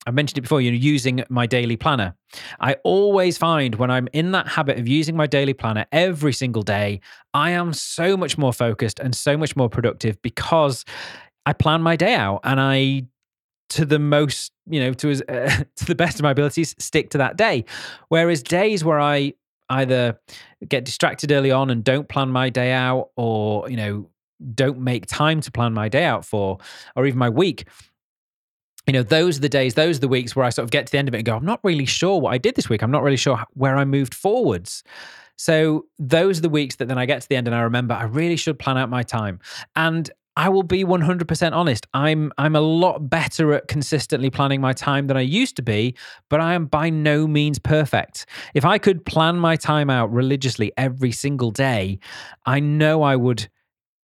[0.07, 2.15] I mentioned it before, you know, using my daily planner.
[2.61, 6.63] I always find when I'm in that habit of using my daily planner every single
[6.63, 7.01] day,
[7.35, 10.85] I am so much more focused and so much more productive because
[11.45, 13.07] I plan my day out and I
[13.71, 17.19] to the most, you know, to uh, to the best of my abilities stick to
[17.19, 17.65] that day.
[18.09, 19.35] Whereas days where I
[19.69, 20.21] either
[20.69, 24.09] get distracted early on and don't plan my day out or, you know,
[24.55, 26.59] don't make time to plan my day out for
[26.95, 27.67] or even my week,
[28.87, 30.87] you know, those are the days, those are the weeks where I sort of get
[30.87, 32.69] to the end of it and go, I'm not really sure what I did this
[32.69, 32.83] week.
[32.83, 34.85] I'm not really sure where I moved forwards.
[35.37, 37.95] So those are the weeks that then I get to the end and I remember
[37.95, 39.41] I really should plan out my time.
[39.75, 41.87] And I will be 100% honest.
[41.95, 45.97] I'm I'm a lot better at consistently planning my time than I used to be,
[46.29, 48.27] but I am by no means perfect.
[48.53, 51.99] If I could plan my time out religiously every single day,
[52.45, 53.49] I know I would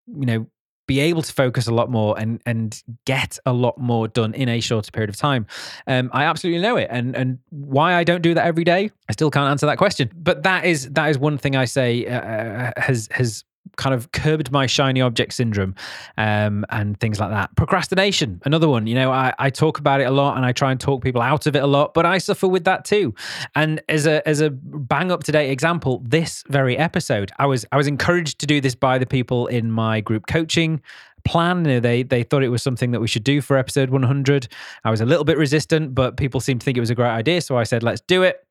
[0.06, 0.46] you know
[0.90, 4.48] be able to focus a lot more and and get a lot more done in
[4.48, 5.46] a shorter period of time.
[5.86, 9.12] Um, I absolutely know it, and and why I don't do that every day, I
[9.12, 10.10] still can't answer that question.
[10.16, 13.44] But that is that is one thing I say uh, uh has has
[13.76, 15.74] kind of curbed my shiny object syndrome
[16.16, 17.54] um, and things like that.
[17.56, 18.86] Procrastination, another one.
[18.86, 21.22] You know, I, I talk about it a lot and I try and talk people
[21.22, 23.14] out of it a lot, but I suffer with that too.
[23.54, 27.64] And as a as a bang up to date example, this very episode, I was
[27.72, 30.82] I was encouraged to do this by the people in my group coaching
[31.24, 31.62] plan.
[31.62, 34.48] They they thought it was something that we should do for episode 100.
[34.84, 37.10] I was a little bit resistant, but people seemed to think it was a great
[37.10, 38.44] idea, so I said, let's do it.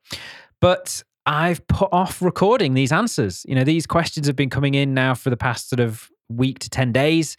[0.60, 3.46] But I've put off recording these answers.
[3.46, 6.58] You know, these questions have been coming in now for the past sort of week
[6.58, 7.36] to 10 days.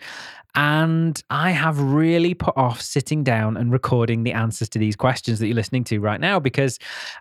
[0.55, 5.39] And I have really put off sitting down and recording the answers to these questions
[5.39, 6.77] that you're listening to right now because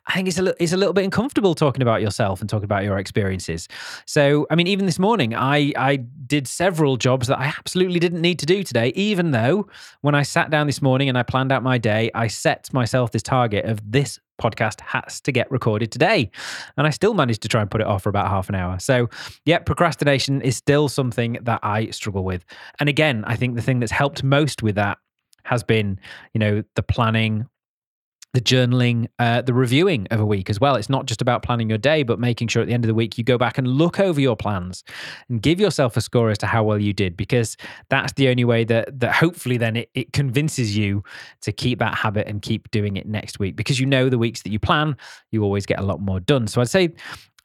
[0.07, 2.85] I think it's a, it's a little bit uncomfortable talking about yourself and talking about
[2.85, 3.68] your experiences.
[4.07, 8.20] So, I mean, even this morning, I, I did several jobs that I absolutely didn't
[8.20, 9.68] need to do today, even though
[10.01, 13.12] when I sat down this morning and I planned out my day, I set myself
[13.12, 16.31] this target of this podcast has to get recorded today.
[16.76, 18.78] And I still managed to try and put it off for about half an hour.
[18.78, 19.09] So,
[19.45, 22.45] yeah, procrastination is still something that I struggle with.
[22.78, 24.98] And again, I think the thing that's helped most with that
[25.44, 25.98] has been,
[26.34, 27.46] you know, the planning,
[28.32, 30.76] the journaling, uh, the reviewing of a week as well.
[30.76, 32.94] It's not just about planning your day, but making sure at the end of the
[32.94, 34.84] week you go back and look over your plans
[35.28, 37.56] and give yourself a score as to how well you did, because
[37.88, 41.02] that's the only way that that hopefully then it, it convinces you
[41.40, 43.56] to keep that habit and keep doing it next week.
[43.56, 44.96] Because you know the weeks that you plan,
[45.32, 46.46] you always get a lot more done.
[46.46, 46.90] So I'd say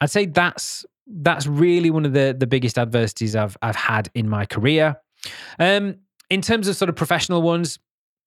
[0.00, 4.28] I'd say that's that's really one of the the biggest adversities I've I've had in
[4.28, 4.96] my career.
[5.58, 5.96] Um,
[6.30, 7.78] in terms of sort of professional ones,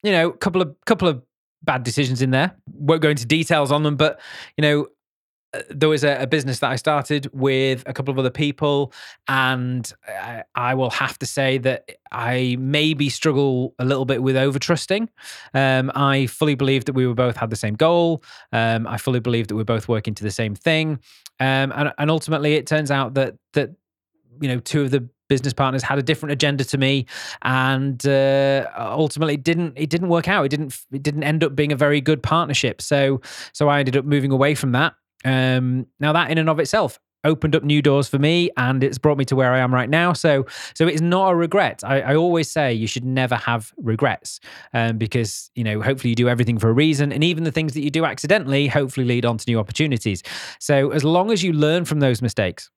[0.04, 1.22] you know, couple of couple of
[1.64, 2.56] bad decisions in there.
[2.68, 4.20] Won't go into details on them, but
[4.58, 4.88] you know,
[5.54, 8.94] uh, there was a, a, business that I started with a couple of other people,
[9.28, 14.38] and I, I, will have to say that I maybe struggle a little bit with
[14.38, 15.10] over trusting.
[15.56, 18.24] Um, I fully believe that we were both had the same goal.
[18.54, 21.00] Um, I fully believe that we're both working to the same thing,
[21.40, 23.72] um, and, and ultimately, it turns out that that
[24.40, 27.06] you know two of the business partners had a different agenda to me,
[27.44, 30.44] and uh, ultimately it didn't it didn't work out.
[30.44, 32.82] It didn't it didn't end up being a very good partnership.
[32.82, 33.22] So
[33.54, 34.96] so I ended up moving away from that.
[35.24, 38.98] Um, now that in and of itself opened up new doors for me and it's
[38.98, 40.14] brought me to where I am right now.
[40.14, 41.82] So so it's not a regret.
[41.84, 44.40] I, I always say you should never have regrets
[44.74, 47.74] um, because you know hopefully you do everything for a reason and even the things
[47.74, 50.24] that you do accidentally hopefully lead on to new opportunities.
[50.60, 52.70] So as long as you learn from those mistakes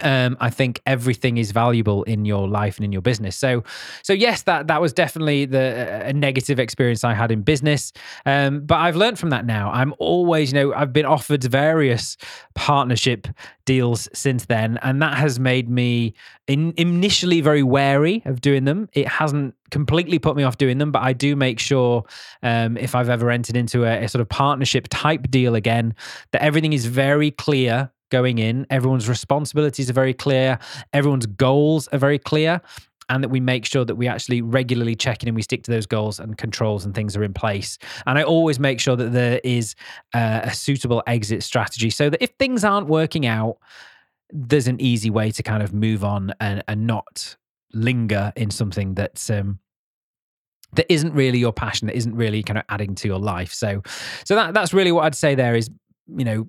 [0.00, 3.36] um, I think everything is valuable in your life and in your business.
[3.36, 3.62] So,
[4.02, 7.92] so yes, that that was definitely the a negative experience I had in business.
[8.24, 9.70] Um, but I've learned from that now.
[9.70, 12.16] I'm always, you know, I've been offered various
[12.54, 13.28] partnership
[13.66, 16.14] deals since then, and that has made me
[16.46, 18.88] in, initially very wary of doing them.
[18.94, 22.04] It hasn't completely put me off doing them, but I do make sure
[22.42, 25.94] um, if I've ever entered into a, a sort of partnership type deal again,
[26.32, 28.66] that everything is very clear going in.
[28.70, 30.60] Everyone's responsibilities are very clear.
[30.92, 32.60] Everyone's goals are very clear.
[33.08, 35.70] And that we make sure that we actually regularly check in and we stick to
[35.70, 37.76] those goals and controls and things are in place.
[38.06, 39.74] And I always make sure that there is
[40.14, 43.58] uh, a suitable exit strategy so that if things aren't working out,
[44.30, 47.36] there's an easy way to kind of move on and, and not
[47.74, 49.58] linger in something that's um,
[50.74, 53.82] that isn't really your passion that isn't really kind of adding to your life so
[54.24, 55.70] so that that's really what i'd say there is
[56.16, 56.48] you know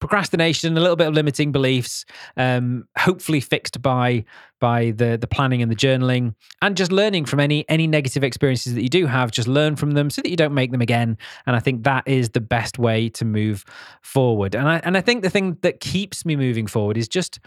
[0.00, 2.04] procrastination, a little bit of limiting beliefs,
[2.36, 4.24] um, hopefully fixed by
[4.60, 8.74] by the the planning and the journaling, and just learning from any any negative experiences
[8.74, 9.30] that you do have.
[9.30, 11.16] Just learn from them so that you don't make them again.
[11.46, 13.64] And I think that is the best way to move
[14.02, 14.54] forward.
[14.54, 17.40] And I and I think the thing that keeps me moving forward is just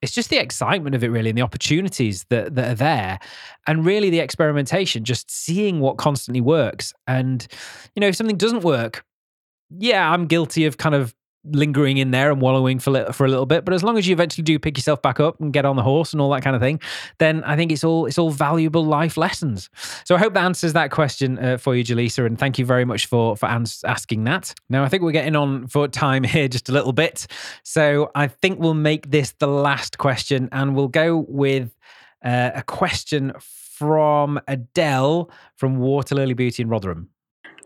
[0.00, 3.18] it's just the excitement of it really and the opportunities that, that are there
[3.66, 7.46] and really the experimentation just seeing what constantly works and
[7.94, 9.04] you know if something doesn't work
[9.70, 13.46] yeah i'm guilty of kind of lingering in there and wallowing for for a little
[13.46, 13.64] bit.
[13.64, 15.82] But as long as you eventually do pick yourself back up and get on the
[15.82, 16.80] horse and all that kind of thing,
[17.18, 19.70] then I think it's all it's all valuable life lessons.
[20.04, 22.84] So I hope that answers that question uh, for you, Jaleesa, and thank you very
[22.84, 24.54] much for for ans- asking that.
[24.68, 27.26] Now I think we're getting on for time here just a little bit,
[27.62, 31.74] so I think we'll make this the last question, and we'll go with
[32.24, 37.10] uh, a question from Adele from Water Lily Beauty in Rotherham.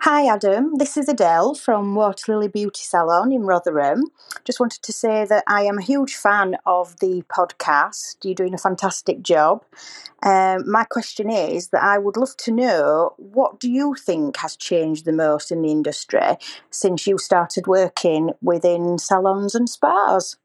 [0.04, 0.78] Hi, Adam.
[0.78, 4.02] This is Adele from Water Lily Beauty Salon in Rotherham.
[4.44, 8.16] Just wanted to say that I am a huge fan of the podcast.
[8.24, 9.64] You're doing a fantastic job.
[10.24, 14.56] Um, my question is that I would love to know what do you think has
[14.56, 16.36] changed the most in the industry
[16.70, 20.36] since you started working within salons and spas?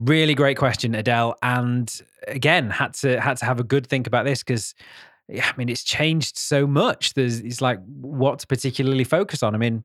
[0.00, 1.36] Really great question, Adele.
[1.40, 1.88] And
[2.26, 4.74] again, had to had to have a good think about this because
[5.30, 7.14] I mean, it's changed so much.
[7.14, 9.54] There's, it's like what to particularly focus on.
[9.54, 9.84] I mean,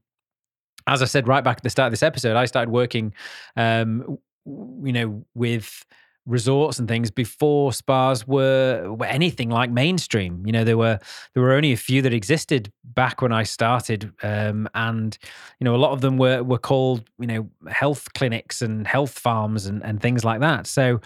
[0.88, 3.14] as I said right back at the start of this episode, I started working,
[3.56, 5.86] um, you know, with
[6.30, 10.44] resorts and things before spas were, were anything like mainstream.
[10.46, 11.00] You know, there were
[11.34, 15.18] there were only a few that existed back when I started, um, and
[15.60, 19.18] you know, a lot of them were were called you know health clinics and health
[19.18, 20.68] farms and and things like that.
[20.68, 21.02] So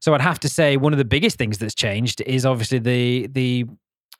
[0.00, 3.26] so I'd have to say one of the biggest things that's changed is obviously the
[3.28, 3.66] the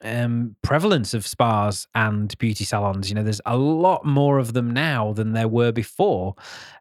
[0.05, 3.09] um, prevalence of spas and beauty salons.
[3.09, 6.34] You know, there's a lot more of them now than there were before.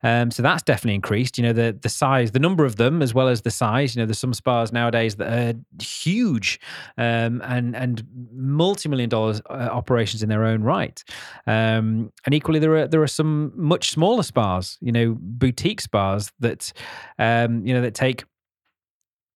[0.03, 1.37] Um, so that's definitely increased.
[1.37, 3.95] You know, the the size, the number of them, as well as the size.
[3.95, 6.59] You know, there's some spas nowadays that are huge
[6.97, 8.03] um, and and
[8.33, 11.03] multi million dollars uh, operations in their own right.
[11.47, 14.77] Um, and equally, there are there are some much smaller spas.
[14.81, 16.73] You know, boutique spas that
[17.17, 18.25] um, you know that take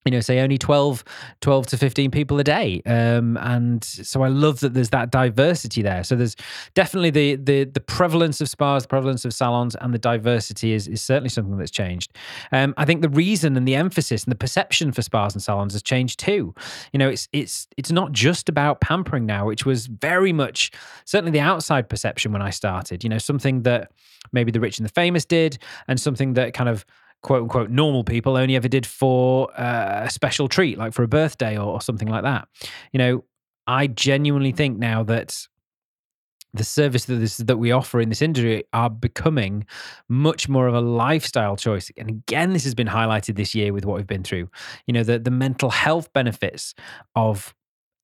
[0.08, 1.04] you know say only 12
[1.42, 2.82] 12 to 15 people a day.
[2.86, 6.04] Um, and so i love that there's that diversity there.
[6.06, 6.36] So there's
[6.74, 10.88] definitely the the the prevalence of spas the prevalence of salons and the diversity is
[10.88, 12.16] is certainly something that's changed.
[12.54, 15.74] Um, i think the reason and the emphasis and the perception for spas and salons
[15.74, 16.56] has changed too.
[16.94, 20.72] You know it's it's it's not just about pampering now which was very much
[21.04, 23.04] certainly the outside perception when i started.
[23.04, 23.92] You know something that
[24.32, 26.86] maybe the rich and the famous did and something that kind of
[27.24, 31.08] quote unquote normal people only ever did for uh, a special treat, like for a
[31.08, 32.48] birthday or, or something like that.
[32.92, 33.24] You know,
[33.66, 35.48] I genuinely think now that
[36.54, 39.66] the service that this that we offer in this industry are becoming
[40.10, 41.92] much more of a lifestyle choice.
[41.98, 44.50] And again, this has been highlighted this year with what we've been through.
[44.86, 46.74] You know, the the mental health benefits
[47.16, 47.54] of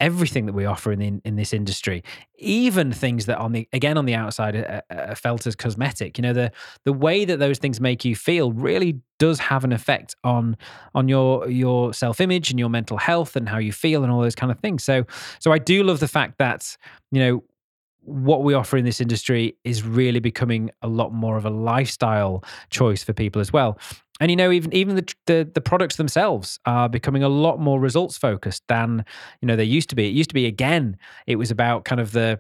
[0.03, 2.03] everything that we offer in the, in this industry,
[2.37, 6.17] even things that on the again on the outside are, are, felt as cosmetic.
[6.17, 6.51] You know, the
[6.83, 10.57] the way that those things make you feel really does have an effect on
[10.93, 14.21] on your your self image and your mental health and how you feel and all
[14.21, 14.83] those kind of things.
[14.83, 15.05] So
[15.39, 16.77] so I do love the fact that
[17.11, 17.43] you know
[18.05, 22.43] what we offer in this industry is really becoming a lot more of a lifestyle
[22.69, 23.79] choice for people as well.
[24.23, 27.77] And you know, even even the, the, the products themselves are becoming a lot more
[27.77, 29.03] results focused than
[29.41, 30.07] you know they used to be.
[30.07, 30.95] It used to be again,
[31.27, 32.39] it was about kind of the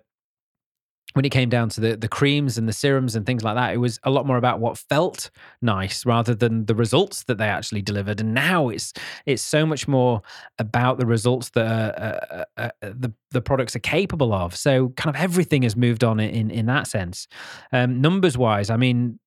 [1.11, 3.73] when it came down to the the creams and the serums and things like that,
[3.73, 5.29] it was a lot more about what felt
[5.61, 8.21] nice rather than the results that they actually delivered.
[8.21, 8.93] And now it's
[9.25, 10.21] it's so much more
[10.59, 14.55] about the results that uh, uh, uh, the the products are capable of.
[14.55, 17.27] So kind of everything has moved on in in that sense.
[17.73, 19.19] Um, numbers wise, I mean,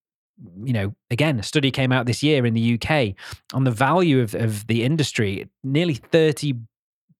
[0.65, 3.15] you know, again, a study came out this year in the UK
[3.55, 6.55] on the value of, of the industry, nearly 30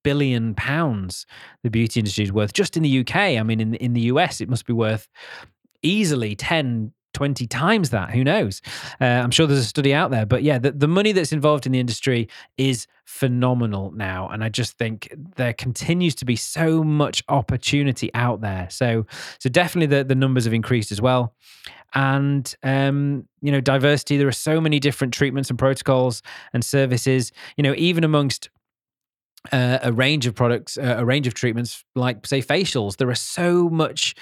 [0.05, 1.27] billion pounds
[1.65, 3.17] the beauty industry is worth just in the UK.
[3.17, 5.09] I mean, in in the US, it must be worth
[5.83, 8.11] easily 10, 20 times that.
[8.11, 8.61] Who knows?
[9.01, 10.27] Uh, I'm sure there's a study out there.
[10.27, 14.29] But yeah, the, the money that's involved in the industry is phenomenal now.
[14.29, 18.69] And I just think there continues to be so much opportunity out there.
[18.71, 19.07] So,
[19.39, 21.35] so definitely the, the numbers have increased as well.
[21.95, 26.21] And, um, you know, diversity, there are so many different treatments and protocols
[26.53, 28.51] and services, you know, even amongst
[29.53, 32.99] uh, a range of products, uh, a range of treatments, like say facials.
[32.99, 34.15] There are so much,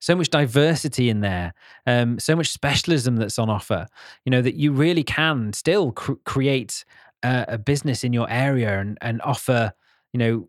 [0.00, 1.54] so much diversity in there,
[1.86, 3.86] um, so much specialism that's on offer.
[4.24, 6.84] You know that you really can still cr- create
[7.22, 9.72] uh, a business in your area and and offer,
[10.12, 10.48] you know,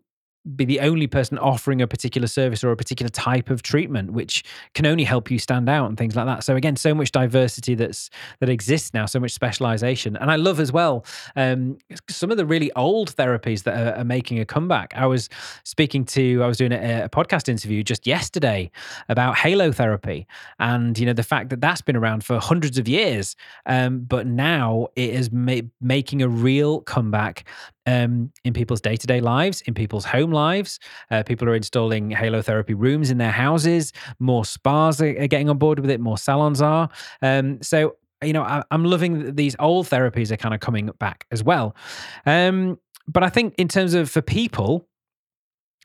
[0.56, 4.42] be the only person offering a particular service or a particular type of treatment which
[4.74, 6.42] can only help you stand out and things like that.
[6.44, 10.16] So again so much diversity that's that exists now so much specialization.
[10.16, 11.04] And i love as well
[11.36, 11.78] um,
[12.08, 14.92] some of the really old therapies that are, are, making a comeback.
[14.96, 15.28] I was
[15.64, 18.70] speaking to i was doing a, a, podcast interview just yesterday
[19.08, 20.26] about halo therapy
[20.58, 23.36] and you know the fact that that's been around for hundreds of years
[23.66, 27.44] um, but now it is ma- making a real comeback
[27.86, 30.78] um, in people's day to day lives, in people's home lives.
[31.10, 33.92] Uh, people are installing halo therapy rooms in their houses.
[34.18, 36.00] More spas are, getting on board with it.
[36.00, 36.88] More salons are.
[37.20, 40.90] Um, so you know, I, am loving that these old therapies are kind of coming
[40.98, 41.74] back as well.
[42.24, 42.78] Um,
[43.08, 44.88] but I think in terms of for people,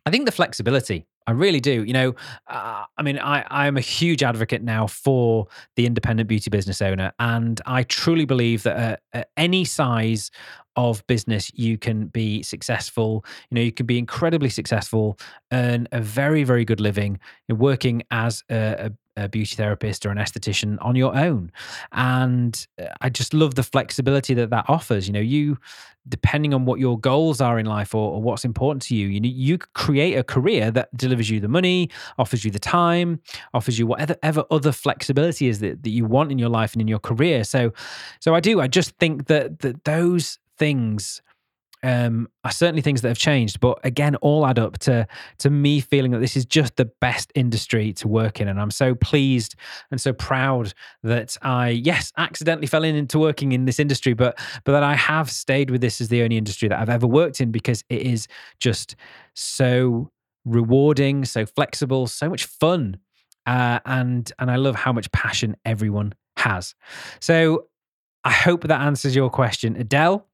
[0.05, 1.83] I think the flexibility I really do.
[1.83, 2.15] You know,
[2.47, 6.81] uh, I mean, I, I am a huge advocate now for the independent beauty business
[6.81, 7.11] owner.
[7.19, 10.31] And I truly believe that at, at any size
[10.77, 13.25] of business, you can be successful.
[13.49, 15.19] You know, you can be incredibly successful,
[15.51, 17.19] earn a very, very good living,
[17.49, 21.51] working as a, a a beauty therapist or an esthetician on your own.
[21.91, 25.07] And uh, I just love the flexibility that that offers.
[25.07, 25.57] You know, you,
[26.07, 29.19] depending on what your goals are in life or, or what's important to you, you
[29.23, 33.19] you create a career that delivers you the money, offers you the time,
[33.53, 36.81] offers you whatever ever other flexibility is that, that you want in your life and
[36.81, 37.43] in your career.
[37.43, 37.73] So,
[38.19, 38.61] so I do.
[38.61, 41.21] I just think that that those things
[41.83, 45.07] um, are certainly things that have changed, but again, all add up to
[45.39, 48.71] to me feeling that this is just the best industry to work in, and I'm
[48.71, 49.55] so pleased
[49.91, 50.73] and so proud
[51.03, 55.29] that I, yes, accidentally fell into working in this industry, but but that I have
[55.29, 58.27] stayed with this as the only industry that I've ever worked in because it is
[58.59, 58.95] just
[59.33, 60.11] so
[60.45, 62.97] rewarding, so flexible, so much fun,
[63.45, 66.75] uh, and and I love how much passion everyone has.
[67.19, 67.67] So
[68.23, 70.26] I hope that answers your question, Adele.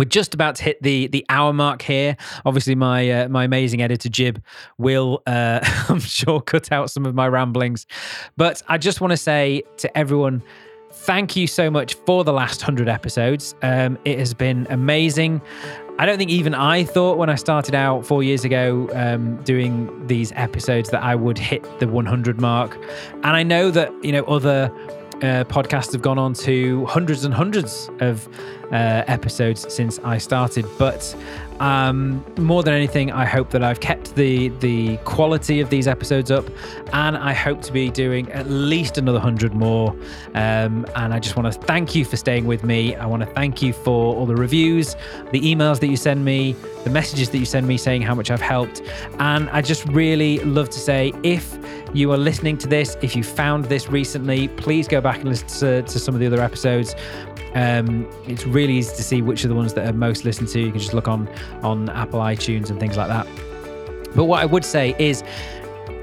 [0.00, 2.16] We're just about to hit the the hour mark here.
[2.46, 4.42] Obviously, my uh, my amazing editor Jib
[4.78, 7.86] will, uh, I'm sure, cut out some of my ramblings.
[8.34, 10.42] But I just want to say to everyone,
[10.90, 13.54] thank you so much for the last hundred episodes.
[13.60, 15.42] Um, it has been amazing.
[15.98, 20.06] I don't think even I thought when I started out four years ago um, doing
[20.06, 22.74] these episodes that I would hit the 100 mark.
[23.16, 24.72] And I know that you know other
[25.16, 28.26] uh, podcasts have gone on to hundreds and hundreds of
[28.72, 30.66] uh, episodes since I started.
[30.78, 31.14] But
[31.60, 36.30] um, more than anything, I hope that I've kept the the quality of these episodes
[36.30, 36.46] up,
[36.92, 39.90] and I hope to be doing at least another hundred more.
[40.34, 42.94] Um, and I just want to thank you for staying with me.
[42.94, 44.94] I want to thank you for all the reviews,
[45.32, 46.54] the emails that you send me,
[46.84, 48.82] the messages that you send me saying how much I've helped,
[49.18, 51.58] and I just really love to say if
[51.92, 55.48] you are listening to this, if you found this recently, please go back and listen
[55.48, 56.94] to, to some of the other episodes.
[57.54, 60.60] Um, it's really easy to see which are the ones that are most listened to.
[60.60, 61.28] You can just look on
[61.62, 63.26] on Apple iTunes and things like that.
[64.14, 65.22] But what I would say is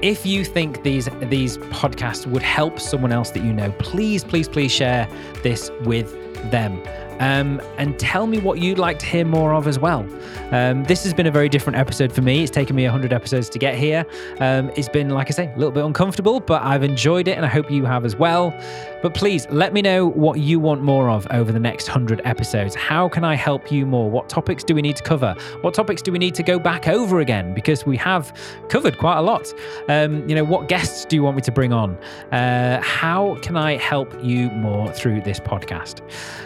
[0.02, 4.48] if you think these these podcasts would help someone else that you know, please, please,
[4.48, 5.08] please share
[5.42, 6.12] this with
[6.50, 6.82] them.
[7.20, 10.06] Um, and tell me what you'd like to hear more of as well.
[10.52, 12.42] Um, this has been a very different episode for me.
[12.42, 14.06] It's taken me 100 episodes to get here.
[14.40, 17.44] Um, it's been, like I say, a little bit uncomfortable, but I've enjoyed it and
[17.44, 18.54] I hope you have as well.
[19.02, 22.74] But please let me know what you want more of over the next 100 episodes.
[22.74, 24.10] How can I help you more?
[24.10, 25.34] What topics do we need to cover?
[25.60, 27.54] What topics do we need to go back over again?
[27.54, 28.32] Because we have
[28.68, 29.52] covered quite a lot.
[29.88, 31.96] Um, you know, what guests do you want me to bring on?
[32.32, 36.00] Uh, how can I help you more through this podcast?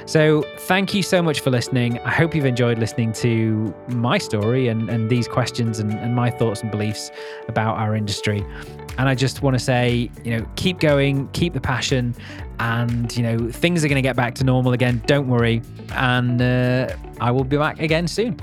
[0.07, 1.99] So, thank you so much for listening.
[2.01, 6.31] I hope you've enjoyed listening to my story and, and these questions and, and my
[6.31, 7.11] thoughts and beliefs
[7.49, 8.45] about our industry.
[8.99, 12.15] And I just want to say, you know, keep going, keep the passion,
[12.61, 15.03] and, you know, things are going to get back to normal again.
[15.07, 15.63] Don't worry.
[15.95, 18.41] And uh, I will be back again soon.